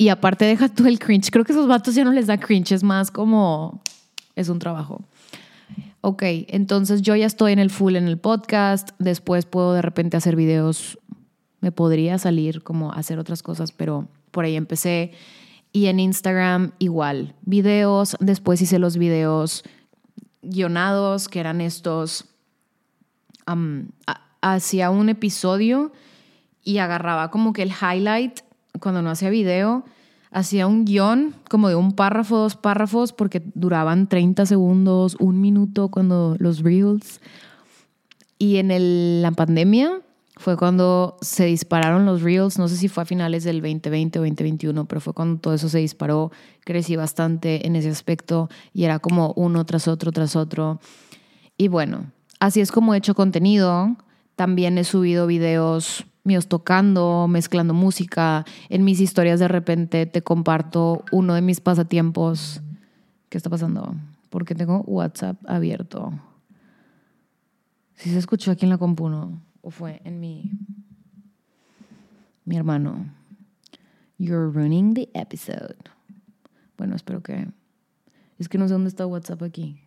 Y 0.00 0.08
aparte 0.08 0.46
deja 0.46 0.70
tú 0.70 0.86
el 0.86 0.98
cringe. 0.98 1.30
Creo 1.30 1.44
que 1.44 1.52
esos 1.52 1.68
vatos 1.68 1.94
ya 1.94 2.04
no 2.04 2.12
les 2.12 2.26
da 2.26 2.38
cringe, 2.40 2.72
es 2.72 2.82
más 2.82 3.10
como 3.10 3.82
es 4.34 4.48
un 4.48 4.58
trabajo. 4.58 5.04
Ok, 6.00 6.22
entonces 6.48 7.02
yo 7.02 7.14
ya 7.16 7.26
estoy 7.26 7.52
en 7.52 7.58
el 7.58 7.68
full 7.68 7.96
en 7.96 8.08
el 8.08 8.16
podcast, 8.16 8.92
después 8.98 9.44
puedo 9.44 9.74
de 9.74 9.82
repente 9.82 10.16
hacer 10.16 10.36
videos, 10.36 10.98
me 11.60 11.70
podría 11.70 12.16
salir 12.16 12.62
como 12.62 12.94
hacer 12.94 13.18
otras 13.18 13.42
cosas, 13.42 13.72
pero 13.72 14.08
por 14.30 14.46
ahí 14.46 14.56
empecé 14.56 15.12
Y 15.70 15.88
en 15.88 16.00
Instagram 16.00 16.72
igual, 16.78 17.34
videos, 17.42 18.16
después 18.20 18.62
hice 18.62 18.78
los 18.78 18.96
videos 18.96 19.64
guionados, 20.40 21.28
que 21.28 21.40
eran 21.40 21.60
estos, 21.60 22.24
hacía 24.40 24.88
un 24.88 25.10
episodio 25.10 25.92
y 26.64 26.78
agarraba 26.78 27.30
como 27.30 27.52
que 27.52 27.64
el 27.64 27.70
highlight 27.70 28.40
cuando 28.80 29.02
no 29.02 29.10
hacía 29.10 29.30
video, 29.30 29.84
hacía 30.30 30.66
un 30.66 30.84
guion 30.84 31.34
como 31.48 31.68
de 31.68 31.74
un 31.74 31.92
párrafo, 31.92 32.38
dos 32.38 32.56
párrafos, 32.56 33.12
porque 33.12 33.42
duraban 33.54 34.08
30 34.08 34.46
segundos, 34.46 35.16
un 35.20 35.40
minuto 35.40 35.88
cuando 35.88 36.36
los 36.38 36.60
reels. 36.60 37.20
Y 38.38 38.56
en 38.56 39.22
la 39.22 39.32
pandemia 39.32 40.00
fue 40.36 40.56
cuando 40.56 41.18
se 41.20 41.44
dispararon 41.44 42.06
los 42.06 42.22
reels, 42.22 42.58
no 42.58 42.68
sé 42.68 42.76
si 42.76 42.88
fue 42.88 43.02
a 43.02 43.06
finales 43.06 43.44
del 43.44 43.60
2020 43.60 44.18
o 44.18 44.22
2021, 44.22 44.86
pero 44.86 45.00
fue 45.02 45.12
cuando 45.12 45.38
todo 45.38 45.52
eso 45.52 45.68
se 45.68 45.78
disparó, 45.78 46.32
crecí 46.64 46.96
bastante 46.96 47.66
en 47.66 47.76
ese 47.76 47.90
aspecto 47.90 48.48
y 48.72 48.84
era 48.84 49.00
como 49.00 49.34
uno 49.36 49.66
tras 49.66 49.86
otro, 49.86 50.12
tras 50.12 50.36
otro. 50.36 50.80
Y 51.58 51.68
bueno, 51.68 52.10
así 52.38 52.62
es 52.62 52.72
como 52.72 52.94
he 52.94 52.98
hecho 52.98 53.14
contenido. 53.14 53.96
También 54.34 54.78
he 54.78 54.84
subido 54.84 55.26
videos 55.26 56.06
míos 56.24 56.48
tocando, 56.48 57.28
mezclando 57.28 57.74
música. 57.74 58.44
En 58.68 58.84
mis 58.84 59.00
historias 59.00 59.40
de 59.40 59.48
repente 59.48 60.06
te 60.06 60.22
comparto 60.22 61.04
uno 61.12 61.34
de 61.34 61.42
mis 61.42 61.60
pasatiempos. 61.60 62.62
¿Qué 63.28 63.38
está 63.38 63.50
pasando? 63.50 63.94
Porque 64.28 64.54
tengo 64.54 64.82
WhatsApp 64.82 65.36
abierto. 65.46 66.12
Si 67.94 68.10
se 68.10 68.18
escuchó 68.18 68.50
aquí 68.50 68.64
en 68.64 68.70
la 68.70 68.78
compu, 68.78 69.08
¿no? 69.08 69.42
O 69.62 69.70
fue 69.70 70.00
en 70.04 70.20
mi... 70.20 70.50
Mi 72.44 72.56
hermano. 72.56 73.06
You're 74.18 74.50
ruining 74.50 74.94
the 74.94 75.08
episode. 75.14 75.76
Bueno, 76.76 76.96
espero 76.96 77.22
que... 77.22 77.48
Es 78.38 78.48
que 78.48 78.56
no 78.56 78.66
sé 78.68 78.72
dónde 78.72 78.88
está 78.88 79.06
WhatsApp 79.06 79.42
aquí. 79.42 79.80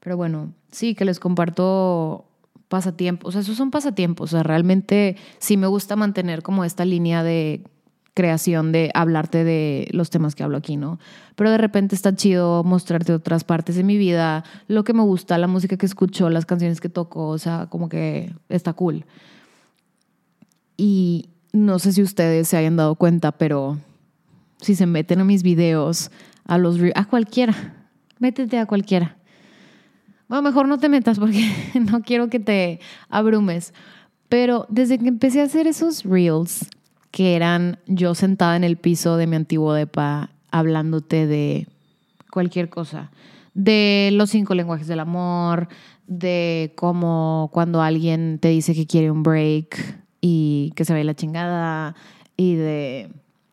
Pero 0.00 0.16
bueno, 0.16 0.52
sí, 0.70 0.94
que 0.94 1.04
les 1.04 1.18
comparto 1.18 2.26
pasatiempos. 2.72 3.28
O 3.28 3.32
sea, 3.32 3.42
esos 3.42 3.58
son 3.58 3.70
pasatiempos. 3.70 4.32
O 4.32 4.36
sea, 4.36 4.42
realmente 4.42 5.18
sí 5.38 5.58
me 5.58 5.66
gusta 5.66 5.94
mantener 5.94 6.42
como 6.42 6.64
esta 6.64 6.86
línea 6.86 7.22
de 7.22 7.64
creación 8.14 8.72
de 8.72 8.90
hablarte 8.94 9.44
de 9.44 9.88
los 9.90 10.08
temas 10.08 10.34
que 10.34 10.42
hablo 10.42 10.56
aquí, 10.56 10.78
¿no? 10.78 10.98
Pero 11.36 11.50
de 11.50 11.58
repente 11.58 11.94
está 11.94 12.14
chido 12.14 12.64
mostrarte 12.64 13.12
otras 13.12 13.44
partes 13.44 13.76
de 13.76 13.84
mi 13.84 13.98
vida, 13.98 14.44
lo 14.68 14.84
que 14.84 14.94
me 14.94 15.02
gusta, 15.02 15.36
la 15.36 15.48
música 15.48 15.76
que 15.76 15.84
escucho, 15.84 16.30
las 16.30 16.46
canciones 16.46 16.80
que 16.80 16.88
toco, 16.88 17.28
o 17.28 17.36
sea, 17.36 17.66
como 17.68 17.90
que 17.90 18.34
está 18.48 18.72
cool. 18.72 19.04
Y 20.78 21.28
no 21.52 21.78
sé 21.78 21.92
si 21.92 22.00
ustedes 22.00 22.48
se 22.48 22.56
hayan 22.56 22.76
dado 22.76 22.94
cuenta, 22.94 23.32
pero 23.32 23.76
si 24.62 24.74
se 24.76 24.86
meten 24.86 25.20
a 25.20 25.24
mis 25.24 25.42
videos, 25.42 26.10
a 26.46 26.56
los 26.56 26.78
a 26.94 27.04
cualquiera, 27.04 27.84
métete 28.18 28.58
a 28.58 28.64
cualquiera. 28.64 29.18
Bueno, 30.32 30.48
mejor 30.48 30.66
no 30.66 30.78
te 30.78 30.88
metas 30.88 31.18
porque 31.18 31.46
no 31.92 32.00
quiero 32.00 32.30
que 32.30 32.40
te 32.40 32.80
abrumes. 33.10 33.74
Pero 34.30 34.64
desde 34.70 34.98
que 34.98 35.08
empecé 35.08 35.42
a 35.42 35.44
hacer 35.44 35.66
esos 35.66 36.04
reels, 36.04 36.70
que 37.10 37.36
eran 37.36 37.78
yo 37.86 38.14
sentada 38.14 38.56
en 38.56 38.64
el 38.64 38.78
piso 38.78 39.18
de 39.18 39.26
mi 39.26 39.36
antiguo 39.36 39.74
depa 39.74 40.30
hablándote 40.50 41.26
de 41.26 41.68
cualquier 42.30 42.70
cosa, 42.70 43.10
de 43.52 44.08
los 44.14 44.30
cinco 44.30 44.54
lenguajes 44.54 44.86
del 44.86 45.00
amor, 45.00 45.68
de 46.06 46.72
cómo 46.76 47.50
cuando 47.52 47.82
alguien 47.82 48.38
te 48.40 48.48
dice 48.48 48.74
que 48.74 48.86
quiere 48.86 49.10
un 49.10 49.22
break 49.22 50.02
y 50.22 50.72
que 50.76 50.86
se 50.86 50.94
vaya 50.94 51.04
la 51.04 51.14
chingada 51.14 51.94
y 52.38 52.54
de 52.54 53.10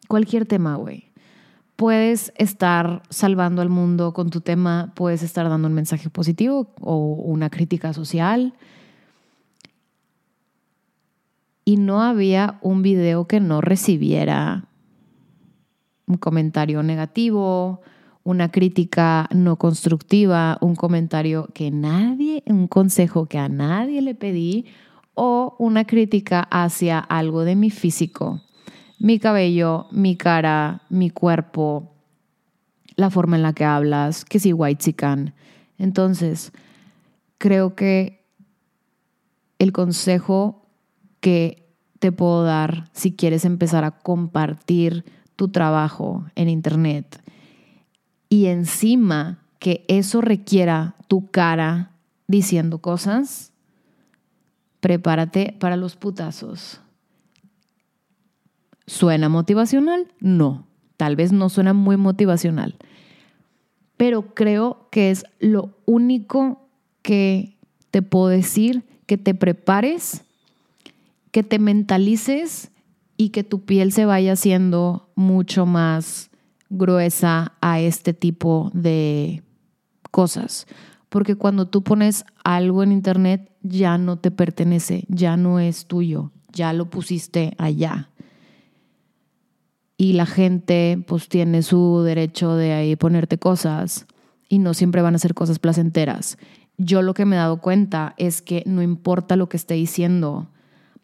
cualquier 0.07 0.45
tema, 0.45 0.77
güey. 0.77 1.08
Puedes 1.79 2.33
estar 2.36 3.03
salvando 3.09 3.62
al 3.62 3.69
mundo 3.69 4.12
con 4.12 4.29
tu 4.29 4.41
tema, 4.41 4.91
puedes 4.98 5.24
estar 5.24 5.48
dando 5.48 5.69
un 5.69 5.74
mensaje 5.74 6.09
positivo 6.09 6.74
o 6.81 6.98
una 6.98 7.50
crítica 7.50 7.93
social. 7.93 8.53
Y 11.63 11.77
no 11.77 12.03
había 12.03 12.59
un 12.62 12.81
video 12.81 13.27
que 13.27 13.39
no 13.39 13.62
recibiera 13.62 14.67
un 16.05 16.17
comentario 16.17 16.83
negativo, 16.83 17.79
una 18.25 18.51
crítica 18.51 19.29
no 19.33 19.55
constructiva, 19.55 20.57
un 20.59 20.75
comentario 20.75 21.48
que 21.53 21.71
nadie, 21.71 22.43
un 22.45 22.67
consejo 22.67 23.27
que 23.27 23.38
a 23.38 23.48
nadie 23.48 24.01
le 24.01 24.15
pedí 24.15 24.65
o 25.13 25.55
una 25.59 25.86
crítica 25.86 26.41
hacia 26.41 27.00
algo 27.00 27.45
de 27.45 27.55
mi 27.55 27.69
físico, 27.69 28.41
mi 29.00 29.18
cabello, 29.18 29.88
mi 29.91 30.15
cara, 30.15 30.82
mi 30.89 31.10
cuerpo, 31.10 31.94
la 32.96 33.10
forma 33.10 33.38
en 33.38 33.44
la 33.44 33.53
que 33.53 33.65
hablas, 33.65 34.25
que 34.25 34.39
si 34.39 34.53
white 34.53 34.84
chican. 34.84 35.34
Entonces, 35.77 36.51
creo 37.38 37.75
que 37.75 38.25
el 39.58 39.72
consejo 39.72 40.65
que 41.22 41.70
te 42.00 42.12
puedo 42.12 42.44
dar 42.44 42.89
si 42.94 43.13
quieres 43.13 43.46
empezar 43.46 43.84
a 43.84 43.91
compartir 43.91 45.06
tu 45.36 45.50
trabajo 45.50 46.25
en 46.36 46.50
Internet. 46.50 47.22
Y 48.29 48.48
encima 48.48 49.39
que 49.60 49.86
eso 49.88 50.22
requiera 50.22 50.96
tu 51.08 51.29
cara 51.32 51.91
diciendo 52.27 52.79
cosas, 52.79 53.51
prepárate 54.79 55.56
para 55.60 55.75
los 55.75 55.96
putazos. 55.96 56.82
¿Suena 58.89 59.29
motivacional? 59.29 60.08
No, 60.19 60.65
tal 60.98 61.15
vez 61.15 61.31
no 61.31 61.50
suena 61.50 61.74
muy 61.74 61.96
motivacional, 61.96 62.75
pero 63.98 64.34
creo 64.34 64.88
que 64.91 65.12
es 65.12 65.25
lo 65.39 65.69
único 65.86 66.67
que 67.01 67.58
te 67.91 68.01
puedo 68.01 68.27
decir, 68.27 68.84
que 69.05 69.17
te 69.17 69.34
prepares 69.36 70.24
que 71.31 71.43
te 71.43 71.60
mentalices 71.60 72.72
y 73.17 73.29
que 73.29 73.43
tu 73.43 73.62
piel 73.62 73.91
se 73.91 74.05
vaya 74.05 74.34
haciendo 74.34 75.10
mucho 75.15 75.65
más 75.65 76.31
gruesa 76.69 77.53
a 77.62 77.79
este 77.79 78.13
tipo 78.13 78.72
de 78.74 79.43
cosas. 80.12 80.67
Porque 81.10 81.36
cuando 81.36 81.67
tú 81.67 81.84
pones 81.84 82.25
algo 82.43 82.84
en 82.84 82.91
internet 82.91 83.51
ya 83.62 83.98
no 83.98 84.17
te 84.17 84.31
pertenece, 84.31 85.05
ya 85.08 85.38
no 85.38 85.60
es 85.60 85.86
tuyo, 85.86 86.31
ya 86.53 86.74
lo 86.74 86.89
pusiste 86.89 87.53
allá. 87.58 88.10
Y 90.01 90.13
la 90.13 90.25
gente 90.25 91.03
pues 91.06 91.27
tiene 91.27 91.62
su 91.62 92.03
derecho 92.03 92.56
de 92.56 92.72
ahí 92.72 92.96
ponerte 92.96 93.38
cosas 93.38 94.08
y 94.48 94.60
no 94.60 94.74
siempre 94.74 95.01
van 95.01 95.15
a 95.15 95.20
ser 95.20 95.34
cosas 95.34 95.60
placenteras. 95.60 96.38
Yo 96.77 97.01
lo 97.01 97.13
que 97.13 97.25
me 97.25 97.36
he 97.36 97.39
dado 97.39 97.60
cuenta 97.60 98.15
es 98.15 98.41
que 98.41 98.63
no 98.65 98.82
importa 98.82 99.36
lo 99.36 99.50
que 99.50 99.58
esté 99.58 99.74
diciendo, 99.74 100.48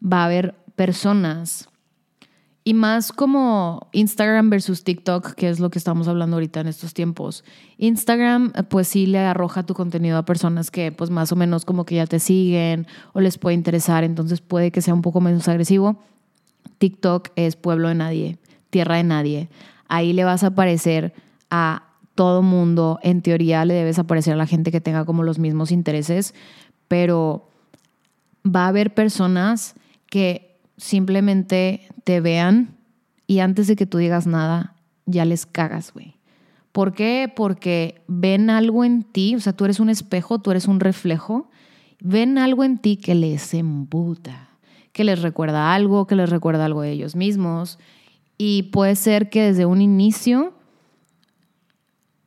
va 0.02 0.22
a 0.22 0.24
haber 0.24 0.54
personas 0.76 1.68
y 2.64 2.72
más 2.72 3.12
como 3.12 3.90
Instagram 3.92 4.48
versus 4.48 4.82
TikTok, 4.82 5.34
que 5.34 5.50
es 5.50 5.60
lo 5.60 5.68
que 5.68 5.78
estamos 5.78 6.08
hablando 6.08 6.36
ahorita 6.36 6.60
en 6.60 6.66
estos 6.66 6.94
tiempos. 6.94 7.44
Instagram, 7.76 8.52
pues 8.70 8.88
sí 8.88 9.04
le 9.06 9.18
arroja 9.18 9.64
tu 9.66 9.74
contenido 9.74 10.16
a 10.16 10.24
personas 10.24 10.70
que 10.70 10.90
pues 10.90 11.10
más 11.10 11.30
o 11.30 11.36
menos 11.36 11.66
como 11.66 11.84
que 11.84 11.96
ya 11.96 12.06
te 12.06 12.18
siguen 12.18 12.86
o 13.12 13.20
les 13.20 13.36
puede 13.36 13.54
interesar, 13.54 14.04
entonces 14.04 14.40
puede 14.40 14.72
que 14.72 14.80
sea 14.80 14.94
un 14.94 15.02
poco 15.02 15.20
menos 15.20 15.46
agresivo. 15.48 16.02
TikTok 16.78 17.28
es 17.36 17.54
pueblo 17.56 17.88
de 17.88 17.94
nadie, 17.94 18.38
tierra 18.76 18.96
de 18.96 19.04
nadie. 19.04 19.48
Ahí 19.88 20.12
le 20.12 20.24
vas 20.24 20.44
a 20.44 20.48
aparecer 20.48 21.14
a 21.48 21.84
todo 22.14 22.42
mundo, 22.42 22.98
en 23.02 23.22
teoría 23.22 23.64
le 23.64 23.72
debes 23.72 23.98
aparecer 23.98 24.34
a 24.34 24.36
la 24.36 24.46
gente 24.46 24.70
que 24.70 24.82
tenga 24.82 25.06
como 25.06 25.22
los 25.22 25.38
mismos 25.38 25.72
intereses, 25.72 26.34
pero 26.88 27.48
va 28.44 28.66
a 28.66 28.68
haber 28.68 28.92
personas 28.92 29.76
que 30.10 30.58
simplemente 30.76 31.88
te 32.04 32.20
vean 32.20 32.76
y 33.26 33.38
antes 33.38 33.66
de 33.66 33.76
que 33.76 33.86
tú 33.86 33.96
digas 33.96 34.26
nada, 34.26 34.74
ya 35.06 35.24
les 35.24 35.46
cagas, 35.46 35.94
güey. 35.94 36.16
¿Por 36.72 36.92
qué? 36.92 37.32
Porque 37.34 38.02
ven 38.08 38.50
algo 38.50 38.84
en 38.84 39.04
ti, 39.04 39.36
o 39.36 39.40
sea, 39.40 39.54
tú 39.54 39.64
eres 39.64 39.80
un 39.80 39.88
espejo, 39.88 40.38
tú 40.38 40.50
eres 40.50 40.68
un 40.68 40.80
reflejo, 40.80 41.48
ven 41.98 42.36
algo 42.36 42.62
en 42.62 42.76
ti 42.76 42.98
que 42.98 43.14
les 43.14 43.54
embuta, 43.54 44.50
que 44.92 45.02
les 45.02 45.22
recuerda 45.22 45.72
algo, 45.74 46.06
que 46.06 46.14
les 46.14 46.28
recuerda 46.28 46.66
algo 46.66 46.82
de 46.82 46.90
ellos 46.90 47.16
mismos. 47.16 47.78
Y 48.38 48.64
puede 48.64 48.96
ser 48.96 49.30
que 49.30 49.42
desde 49.42 49.66
un 49.66 49.80
inicio 49.80 50.54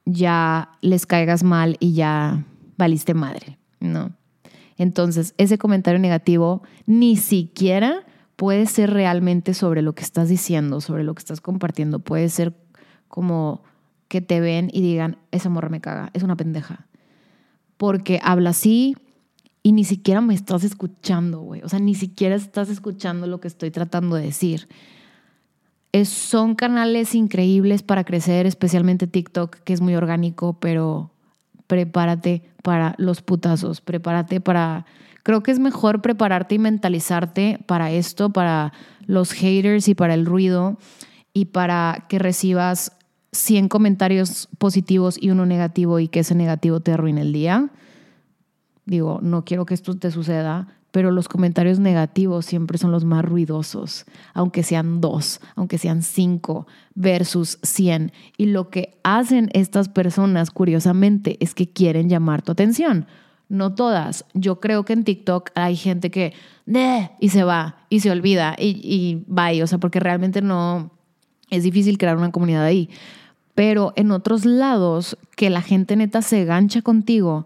ya 0.05 0.71
les 0.81 1.05
caigas 1.05 1.43
mal 1.43 1.77
y 1.79 1.93
ya 1.93 2.45
valiste 2.77 3.13
madre, 3.13 3.59
¿no? 3.79 4.11
Entonces, 4.77 5.35
ese 5.37 5.57
comentario 5.57 5.99
negativo 5.99 6.63
ni 6.85 7.17
siquiera 7.17 8.05
puede 8.35 8.65
ser 8.65 8.91
realmente 8.91 9.53
sobre 9.53 9.81
lo 9.81 9.93
que 9.93 10.03
estás 10.03 10.29
diciendo, 10.29 10.79
sobre 10.79 11.03
lo 11.03 11.13
que 11.13 11.19
estás 11.19 11.41
compartiendo. 11.41 11.99
Puede 11.99 12.29
ser 12.29 12.55
como 13.09 13.63
que 14.07 14.21
te 14.21 14.39
ven 14.39 14.69
y 14.71 14.81
digan, 14.81 15.17
esa 15.31 15.49
morra 15.49 15.69
me 15.69 15.81
caga, 15.81 16.09
es 16.13 16.23
una 16.23 16.37
pendeja. 16.37 16.87
Porque 17.75 18.19
habla 18.23 18.51
así 18.51 18.95
y 19.61 19.73
ni 19.73 19.83
siquiera 19.83 20.21
me 20.21 20.33
estás 20.33 20.63
escuchando, 20.63 21.41
güey. 21.41 21.61
O 21.63 21.69
sea, 21.69 21.79
ni 21.79 21.95
siquiera 21.95 22.35
estás 22.35 22.69
escuchando 22.69 23.27
lo 23.27 23.41
que 23.41 23.49
estoy 23.49 23.71
tratando 23.71 24.15
de 24.15 24.23
decir. 24.23 24.69
Son 26.05 26.55
canales 26.55 27.15
increíbles 27.15 27.83
para 27.83 28.03
crecer, 28.03 28.45
especialmente 28.45 29.07
TikTok, 29.07 29.57
que 29.57 29.73
es 29.73 29.81
muy 29.81 29.95
orgánico, 29.95 30.59
pero 30.59 31.11
prepárate 31.67 32.43
para 32.63 32.95
los 32.97 33.21
putazos, 33.21 33.81
prepárate 33.81 34.41
para... 34.41 34.85
Creo 35.23 35.43
que 35.43 35.51
es 35.51 35.59
mejor 35.59 36.01
prepararte 36.01 36.55
y 36.55 36.59
mentalizarte 36.59 37.59
para 37.67 37.91
esto, 37.91 38.31
para 38.31 38.73
los 39.05 39.33
haters 39.33 39.87
y 39.87 39.95
para 39.95 40.13
el 40.13 40.25
ruido 40.25 40.77
y 41.33 41.45
para 41.45 42.05
que 42.07 42.19
recibas 42.19 42.93
100 43.31 43.67
comentarios 43.67 44.47
positivos 44.57 45.17
y 45.21 45.29
uno 45.29 45.45
negativo 45.45 45.99
y 45.99 46.07
que 46.07 46.21
ese 46.21 46.35
negativo 46.35 46.79
te 46.79 46.93
arruine 46.93 47.21
el 47.21 47.33
día. 47.33 47.69
Digo, 48.85 49.19
no 49.21 49.45
quiero 49.45 49.65
que 49.65 49.75
esto 49.75 49.95
te 49.97 50.09
suceda, 50.09 50.78
pero 50.91 51.11
los 51.11 51.27
comentarios 51.27 51.79
negativos 51.79 52.45
siempre 52.45 52.77
son 52.77 52.91
los 52.91 53.05
más 53.05 53.23
ruidosos, 53.23 54.05
aunque 54.33 54.63
sean 54.63 55.01
dos, 55.01 55.39
aunque 55.55 55.77
sean 55.77 56.01
cinco 56.01 56.67
versus 56.95 57.59
cien. 57.61 58.11
Y 58.37 58.47
lo 58.47 58.69
que 58.69 58.97
hacen 59.03 59.49
estas 59.53 59.89
personas, 59.89 60.49
curiosamente, 60.51 61.37
es 61.39 61.53
que 61.53 61.69
quieren 61.69 62.09
llamar 62.09 62.41
tu 62.41 62.51
atención. 62.51 63.05
No 63.49 63.73
todas. 63.73 64.25
Yo 64.33 64.59
creo 64.59 64.85
que 64.85 64.93
en 64.93 65.03
TikTok 65.03 65.51
hay 65.55 65.75
gente 65.75 66.11
que, 66.11 66.33
y 67.19 67.29
se 67.29 67.43
va, 67.43 67.85
y 67.89 67.99
se 67.99 68.11
olvida, 68.11 68.55
y, 68.57 68.79
y 68.83 69.23
bye. 69.27 69.61
O 69.63 69.67
sea, 69.67 69.77
porque 69.77 69.99
realmente 69.99 70.41
no, 70.41 70.91
es 71.49 71.63
difícil 71.63 71.97
crear 71.97 72.17
una 72.17 72.31
comunidad 72.31 72.63
ahí. 72.63 72.89
Pero 73.55 73.93
en 73.95 74.11
otros 74.11 74.45
lados, 74.45 75.17
que 75.35 75.49
la 75.49 75.61
gente 75.61 75.95
neta 75.95 76.21
se 76.21 76.45
gancha 76.45 76.81
contigo, 76.81 77.45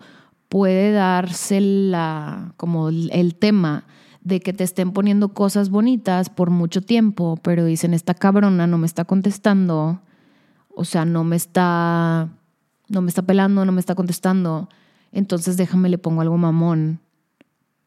puede 0.53 0.91
darse 0.91 1.59
la, 1.61 2.53
como 2.57 2.89
el 2.89 3.33
tema 3.33 3.85
de 4.21 4.39
que 4.39 4.53
te 4.53 4.63
estén 4.63 4.91
poniendo 4.91 5.29
cosas 5.29 5.71
bonitas 5.71 6.29
por 6.29 6.51
mucho 6.51 6.83
tiempo, 6.83 7.39
pero 7.41 7.65
dicen, 7.65 7.95
esta 7.95 8.13
cabrona 8.13 8.67
no 8.67 8.77
me 8.77 8.85
está 8.85 9.03
contestando, 9.03 9.99
o 10.69 10.85
sea, 10.85 11.05
no 11.05 11.23
me 11.23 11.37
está, 11.37 12.29
no 12.87 13.01
me 13.01 13.09
está 13.09 13.23
pelando, 13.23 13.65
no 13.65 13.71
me 13.71 13.79
está 13.79 13.95
contestando, 13.95 14.69
entonces 15.11 15.57
déjame 15.57 15.89
le 15.89 15.97
pongo 15.97 16.21
algo 16.21 16.37
mamón 16.37 16.99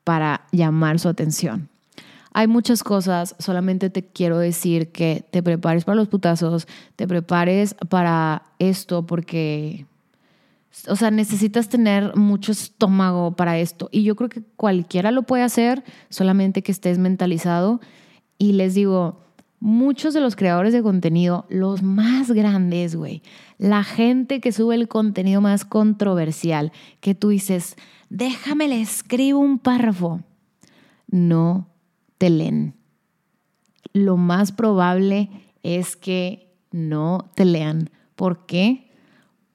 para 0.03 0.49
llamar 0.51 0.99
su 0.99 1.09
atención. 1.09 1.69
Hay 2.33 2.49
muchas 2.49 2.83
cosas, 2.83 3.37
solamente 3.39 3.91
te 3.91 4.05
quiero 4.05 4.39
decir 4.39 4.91
que 4.91 5.25
te 5.31 5.41
prepares 5.41 5.85
para 5.85 5.95
los 5.95 6.09
putazos, 6.09 6.67
te 6.97 7.07
prepares 7.07 7.77
para 7.89 8.43
esto 8.59 9.07
porque 9.07 9.87
o 10.89 10.97
sea, 10.97 11.11
necesitas 11.11 11.69
tener 11.69 12.17
mucho 12.17 12.53
estómago 12.53 13.35
para 13.35 13.59
esto. 13.59 13.89
Y 13.93 14.03
yo 14.03 14.17
creo 14.17 14.29
que 14.29 14.43
cualquiera 14.57 15.11
lo 15.11 15.23
puede 15.23 15.43
hacer, 15.43 15.85
solamente 16.09 16.63
que 16.63 16.73
estés 16.73 16.99
mentalizado. 16.99 17.81
Y 18.39 18.53
les 18.53 18.75
digo, 18.75 19.21
muchos 19.61 20.15
de 20.15 20.21
los 20.21 20.37
creadores 20.37 20.73
de 20.73 20.83
contenido, 20.83 21.47
los 21.49 21.83
más 21.83 22.31
grandes, 22.31 22.95
güey, 22.95 23.23
la 23.59 23.85
gente 23.85 24.41
que 24.41 24.53
sube 24.53 24.75
el 24.75 24.89
contenido 24.89 25.41
más 25.41 25.65
controversial, 25.65 26.73
que 27.01 27.15
tú 27.15 27.31
dices, 27.31 27.77
déjame 28.11 28.69
le 28.69 28.81
escribo 28.81 29.41
un 29.41 29.59
párrafo, 29.59 30.21
no 31.09 31.69
te 32.19 32.31
leen. 32.31 32.75
Lo 33.93 34.17
más 34.17 34.53
probable 34.53 35.31
es 35.63 35.97
que 35.97 36.55
no 36.71 37.31
te 37.35 37.45
lean. 37.45 37.91
¿Por 38.15 38.47
qué? 38.47 38.86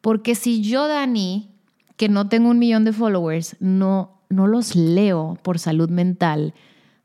Porque 0.02 0.36
si 0.36 0.62
yo, 0.62 0.88
Dani, 0.88 1.52
que 1.96 2.10
no 2.10 2.28
tengo 2.28 2.50
un 2.50 2.60
millón 2.60 2.84
de 2.84 2.94
followers, 2.94 3.56
no, 3.60 4.22
no 4.30 4.48
los 4.48 4.76
leo 4.76 5.38
por 5.44 5.60
salud 5.60 5.90
mental, 5.90 6.54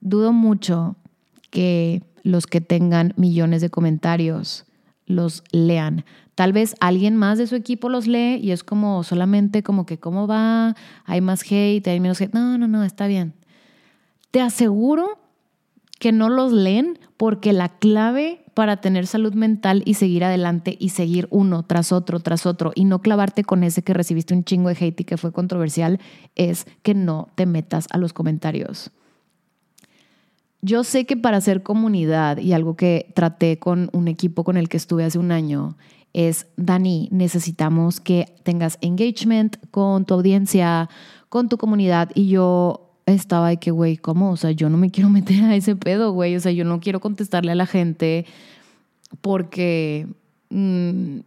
dudo 0.00 0.32
mucho 0.32 0.96
que 1.50 2.02
los 2.22 2.46
que 2.46 2.60
tengan 2.60 3.12
millones 3.16 3.60
de 3.60 3.70
comentarios 3.70 4.64
los 5.06 5.44
lean. 5.52 6.04
Tal 6.34 6.52
vez 6.52 6.74
alguien 6.80 7.16
más 7.16 7.38
de 7.38 7.46
su 7.46 7.54
equipo 7.54 7.88
los 7.88 8.06
lee 8.06 8.36
y 8.42 8.50
es 8.50 8.64
como 8.64 9.02
solamente 9.04 9.62
como 9.62 9.86
que 9.86 9.98
cómo 9.98 10.26
va, 10.26 10.74
hay 11.04 11.20
más 11.20 11.42
hate, 11.50 11.86
hay 11.86 12.00
menos 12.00 12.20
hate. 12.20 12.34
No, 12.34 12.58
no, 12.58 12.68
no, 12.68 12.84
está 12.84 13.06
bien. 13.06 13.34
Te 14.30 14.40
aseguro 14.40 15.18
que 15.98 16.12
no 16.12 16.28
los 16.28 16.52
leen 16.52 16.98
porque 17.16 17.52
la 17.52 17.68
clave 17.68 18.42
para 18.54 18.78
tener 18.78 19.06
salud 19.06 19.34
mental 19.34 19.82
y 19.84 19.94
seguir 19.94 20.24
adelante 20.24 20.76
y 20.78 20.90
seguir 20.90 21.28
uno 21.30 21.62
tras 21.62 21.92
otro, 21.92 22.20
tras 22.20 22.46
otro 22.46 22.72
y 22.74 22.84
no 22.84 23.00
clavarte 23.00 23.44
con 23.44 23.62
ese 23.62 23.82
que 23.82 23.94
recibiste 23.94 24.34
un 24.34 24.44
chingo 24.44 24.68
de 24.68 24.76
hate 24.78 25.00
y 25.00 25.04
que 25.04 25.16
fue 25.16 25.32
controversial 25.32 26.00
es 26.34 26.66
que 26.82 26.94
no 26.94 27.28
te 27.34 27.46
metas 27.46 27.86
a 27.90 27.98
los 27.98 28.12
comentarios. 28.12 28.90
Yo 30.62 30.84
sé 30.84 31.04
que 31.04 31.16
para 31.16 31.36
hacer 31.36 31.62
comunidad 31.62 32.38
y 32.38 32.52
algo 32.52 32.76
que 32.76 33.12
traté 33.14 33.58
con 33.58 33.90
un 33.92 34.08
equipo 34.08 34.42
con 34.42 34.56
el 34.56 34.68
que 34.68 34.78
estuve 34.78 35.04
hace 35.04 35.18
un 35.18 35.32
año 35.32 35.76
es, 36.12 36.46
Dani, 36.56 37.08
necesitamos 37.12 38.00
que 38.00 38.34
tengas 38.42 38.78
engagement 38.80 39.58
con 39.70 40.06
tu 40.06 40.14
audiencia, 40.14 40.88
con 41.28 41.50
tu 41.50 41.58
comunidad 41.58 42.10
y 42.14 42.28
yo 42.28 42.85
estaba 43.06 43.50
de 43.50 43.56
que, 43.58 43.70
güey, 43.70 43.96
¿cómo? 43.96 44.32
O 44.32 44.36
sea, 44.36 44.50
yo 44.50 44.68
no 44.68 44.76
me 44.76 44.90
quiero 44.90 45.08
meter 45.10 45.44
a 45.44 45.54
ese 45.54 45.76
pedo, 45.76 46.12
güey. 46.12 46.36
O 46.36 46.40
sea, 46.40 46.52
yo 46.52 46.64
no 46.64 46.80
quiero 46.80 47.00
contestarle 47.00 47.52
a 47.52 47.54
la 47.54 47.66
gente 47.66 48.26
porque 49.20 50.08
mm, 50.50 51.18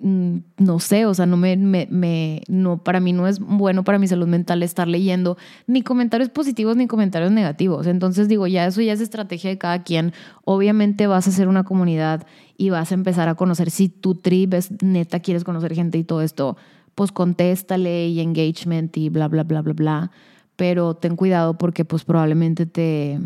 mm, 0.00 0.36
no 0.58 0.78
sé, 0.80 1.04
o 1.04 1.14
sea, 1.14 1.26
no 1.26 1.36
me, 1.36 1.56
me, 1.56 2.42
no, 2.48 2.78
para 2.78 3.00
mí 3.00 3.12
no 3.12 3.28
es 3.28 3.38
bueno 3.38 3.84
para 3.84 3.98
mi 3.98 4.08
salud 4.08 4.26
mental 4.26 4.62
estar 4.62 4.88
leyendo 4.88 5.36
ni 5.66 5.82
comentarios 5.82 6.30
positivos 6.30 6.76
ni 6.76 6.86
comentarios 6.86 7.30
negativos. 7.30 7.86
Entonces 7.86 8.26
digo, 8.28 8.46
ya 8.46 8.66
eso 8.66 8.80
ya 8.80 8.94
es 8.94 9.00
estrategia 9.00 9.50
de 9.50 9.58
cada 9.58 9.82
quien. 9.82 10.12
Obviamente 10.44 11.06
vas 11.06 11.26
a 11.26 11.30
hacer 11.30 11.48
una 11.48 11.64
comunidad 11.64 12.26
y 12.56 12.70
vas 12.70 12.90
a 12.90 12.94
empezar 12.94 13.28
a 13.28 13.34
conocer 13.34 13.70
si 13.70 13.88
tu 13.90 14.14
trip 14.14 14.54
es 14.54 14.70
neta, 14.82 15.20
quieres 15.20 15.44
conocer 15.44 15.74
gente 15.74 15.98
y 15.98 16.04
todo 16.04 16.22
esto, 16.22 16.56
pues 16.94 17.12
contéstale 17.12 18.08
y 18.08 18.20
engagement 18.20 18.96
y 18.96 19.10
bla, 19.10 19.28
bla, 19.28 19.42
bla, 19.42 19.60
bla, 19.60 19.74
bla 19.74 20.10
pero 20.56 20.94
ten 20.94 21.16
cuidado 21.16 21.54
porque 21.54 21.84
pues 21.84 22.04
probablemente 22.04 22.66
te, 22.66 23.18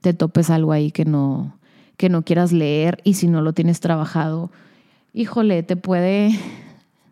te 0.00 0.14
topes 0.14 0.50
algo 0.50 0.72
ahí 0.72 0.90
que 0.90 1.04
no, 1.04 1.56
que 1.96 2.08
no 2.08 2.22
quieras 2.22 2.52
leer 2.52 3.00
y 3.04 3.14
si 3.14 3.28
no 3.28 3.42
lo 3.42 3.52
tienes 3.52 3.80
trabajado, 3.80 4.50
híjole, 5.12 5.62
te 5.62 5.76
puede, 5.76 6.38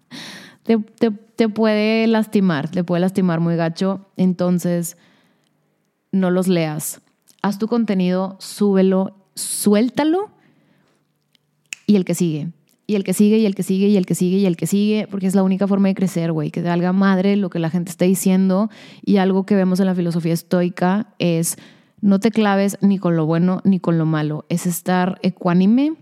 te, 0.62 0.79
te 1.11 1.48
puede 1.48 2.07
lastimar, 2.07 2.70
te 2.70 2.85
puede 2.85 3.01
lastimar 3.01 3.40
muy 3.40 3.57
gacho, 3.57 4.07
entonces 4.16 4.96
no 6.12 6.31
los 6.31 6.48
leas. 6.48 7.01
Haz 7.42 7.59
tu 7.59 7.68
contenido, 7.68 8.37
súbelo, 8.40 9.16
suéltalo 9.35 10.31
y 11.87 11.96
el 11.96 12.05
que 12.05 12.14
sigue 12.14 12.48
y 12.88 12.96
el 12.96 13.05
que 13.05 13.12
sigue 13.12 13.37
y 13.37 13.44
el 13.44 13.55
que 13.55 13.62
sigue 13.62 13.88
y 13.88 13.98
el 13.98 14.07
que 14.07 14.14
sigue 14.14 14.38
y 14.38 14.46
el 14.46 14.57
que 14.57 14.66
sigue, 14.66 15.07
porque 15.11 15.27
es 15.27 15.35
la 15.35 15.42
única 15.42 15.68
forma 15.68 15.88
de 15.88 15.94
crecer, 15.94 16.33
güey, 16.33 16.51
que 16.51 16.62
valga 16.62 16.94
madre 16.94 17.37
lo 17.37 17.51
que 17.51 17.59
la 17.59 17.68
gente 17.68 17.90
está 17.90 18.07
diciendo. 18.07 18.70
Y 19.05 19.18
algo 19.18 19.44
que 19.44 19.55
vemos 19.55 19.79
en 19.79 19.87
la 19.87 19.94
filosofía 19.94 20.33
estoica 20.33 21.14
es 21.18 21.59
no 22.01 22.18
te 22.18 22.31
claves 22.31 22.79
ni 22.81 22.96
con 22.96 23.14
lo 23.14 23.27
bueno 23.27 23.61
ni 23.62 23.79
con 23.79 23.98
lo 23.98 24.07
malo, 24.07 24.46
es 24.48 24.64
estar 24.64 25.18
ecuánime 25.22 25.96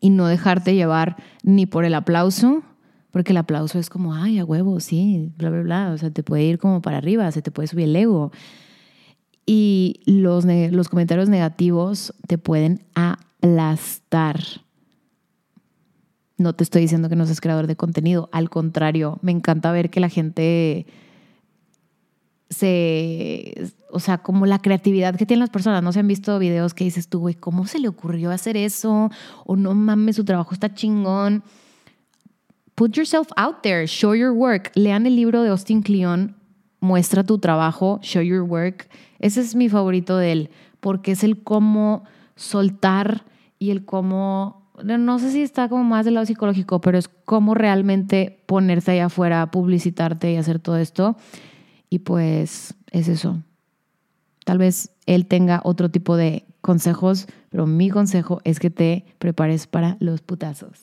y 0.00 0.08
no 0.08 0.26
dejarte 0.26 0.74
llevar 0.74 1.16
ni 1.42 1.66
por 1.66 1.84
el 1.84 1.92
aplauso, 1.92 2.62
porque 3.10 3.32
el 3.32 3.36
aplauso 3.36 3.78
es 3.78 3.90
como, 3.90 4.14
ay, 4.14 4.38
a 4.38 4.44
huevo, 4.46 4.80
sí, 4.80 5.30
bla, 5.36 5.50
bla, 5.50 5.60
bla, 5.60 5.90
o 5.92 5.98
sea, 5.98 6.10
te 6.10 6.22
puede 6.22 6.44
ir 6.44 6.58
como 6.58 6.80
para 6.80 6.96
arriba, 6.96 7.30
se 7.30 7.42
te 7.42 7.50
puede 7.50 7.68
subir 7.68 7.84
el 7.84 7.96
ego. 7.96 8.32
Y 9.44 10.00
los, 10.06 10.46
los 10.46 10.88
comentarios 10.88 11.28
negativos 11.28 12.14
te 12.26 12.38
pueden 12.38 12.86
aplastar 12.94 14.40
no 16.40 16.54
te 16.54 16.64
estoy 16.64 16.82
diciendo 16.82 17.08
que 17.08 17.16
no 17.16 17.26
seas 17.26 17.40
creador 17.40 17.66
de 17.66 17.76
contenido, 17.76 18.28
al 18.32 18.48
contrario, 18.48 19.18
me 19.20 19.30
encanta 19.30 19.70
ver 19.72 19.90
que 19.90 20.00
la 20.00 20.08
gente 20.08 20.86
se, 22.48 23.72
o 23.90 24.00
sea, 24.00 24.18
como 24.18 24.46
la 24.46 24.58
creatividad 24.58 25.14
que 25.16 25.26
tienen 25.26 25.40
las 25.40 25.50
personas, 25.50 25.82
no 25.82 25.92
se 25.92 26.00
han 26.00 26.08
visto 26.08 26.38
videos 26.38 26.72
que 26.72 26.84
dices 26.84 27.08
tú, 27.08 27.20
güey, 27.20 27.34
¿cómo 27.34 27.66
se 27.66 27.78
le 27.78 27.88
ocurrió 27.88 28.30
hacer 28.30 28.56
eso? 28.56 29.10
O 29.44 29.56
no 29.56 29.74
mames, 29.74 30.16
su 30.16 30.24
trabajo 30.24 30.54
está 30.54 30.72
chingón. 30.72 31.44
Put 32.74 32.96
yourself 32.96 33.28
out 33.36 33.56
there, 33.62 33.86
show 33.86 34.14
your 34.14 34.32
work. 34.32 34.72
Lean 34.74 35.06
el 35.06 35.16
libro 35.16 35.42
de 35.42 35.50
Austin 35.50 35.82
Kleon, 35.82 36.36
muestra 36.80 37.22
tu 37.22 37.38
trabajo, 37.38 38.00
show 38.02 38.22
your 38.22 38.42
work. 38.42 38.88
Ese 39.18 39.42
es 39.42 39.54
mi 39.54 39.68
favorito 39.68 40.16
de 40.16 40.32
él, 40.32 40.50
porque 40.80 41.12
es 41.12 41.22
el 41.22 41.42
cómo 41.42 42.04
soltar 42.34 43.26
y 43.58 43.70
el 43.70 43.84
cómo 43.84 44.59
no 44.84 45.18
sé 45.18 45.30
si 45.30 45.42
está 45.42 45.68
como 45.68 45.84
más 45.84 46.04
del 46.04 46.14
lado 46.14 46.26
psicológico, 46.26 46.80
pero 46.80 46.98
es 46.98 47.08
cómo 47.08 47.54
realmente 47.54 48.42
ponerse 48.46 48.92
allá 48.92 49.06
afuera, 49.06 49.50
publicitarte 49.50 50.32
y 50.32 50.36
hacer 50.36 50.58
todo 50.58 50.76
esto. 50.76 51.16
Y 51.88 52.00
pues 52.00 52.74
es 52.90 53.08
eso. 53.08 53.42
Tal 54.44 54.58
vez 54.58 54.90
él 55.06 55.26
tenga 55.26 55.60
otro 55.64 55.90
tipo 55.90 56.16
de 56.16 56.44
consejos, 56.60 57.26
pero 57.50 57.66
mi 57.66 57.90
consejo 57.90 58.40
es 58.44 58.58
que 58.58 58.70
te 58.70 59.04
prepares 59.18 59.66
para 59.66 59.96
los 60.00 60.20
putazos. 60.20 60.78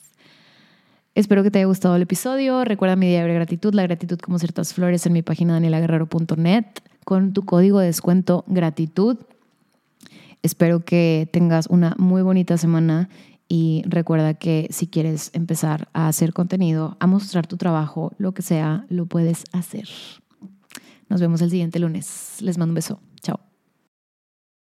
Espero 1.14 1.42
que 1.42 1.50
te 1.50 1.58
haya 1.58 1.66
gustado 1.66 1.96
el 1.96 2.02
episodio. 2.02 2.64
Recuerda 2.64 2.96
mi 2.96 3.08
diario 3.08 3.28
de 3.28 3.34
gratitud, 3.34 3.74
la 3.74 3.82
gratitud 3.82 4.18
como 4.18 4.38
ciertas 4.38 4.72
flores 4.72 5.04
en 5.06 5.12
mi 5.12 5.22
página 5.22 5.54
danielaguerrero.net 5.54 6.66
con 7.04 7.32
tu 7.32 7.44
código 7.44 7.80
de 7.80 7.86
descuento 7.86 8.44
gratitud 8.46 9.18
Espero 10.42 10.84
que 10.84 11.28
tengas 11.32 11.66
una 11.66 11.94
muy 11.98 12.22
bonita 12.22 12.56
semana 12.58 13.08
y 13.48 13.82
recuerda 13.86 14.34
que 14.34 14.68
si 14.70 14.86
quieres 14.86 15.30
empezar 15.32 15.88
a 15.94 16.08
hacer 16.08 16.32
contenido, 16.32 16.96
a 17.00 17.06
mostrar 17.06 17.46
tu 17.46 17.56
trabajo, 17.56 18.12
lo 18.18 18.32
que 18.32 18.42
sea, 18.42 18.84
lo 18.90 19.06
puedes 19.06 19.44
hacer. 19.52 19.88
Nos 21.08 21.20
vemos 21.20 21.40
el 21.40 21.50
siguiente 21.50 21.78
lunes. 21.78 22.36
Les 22.40 22.58
mando 22.58 22.72
un 22.72 22.76
beso. 22.76 23.00
Chao. 23.22 23.47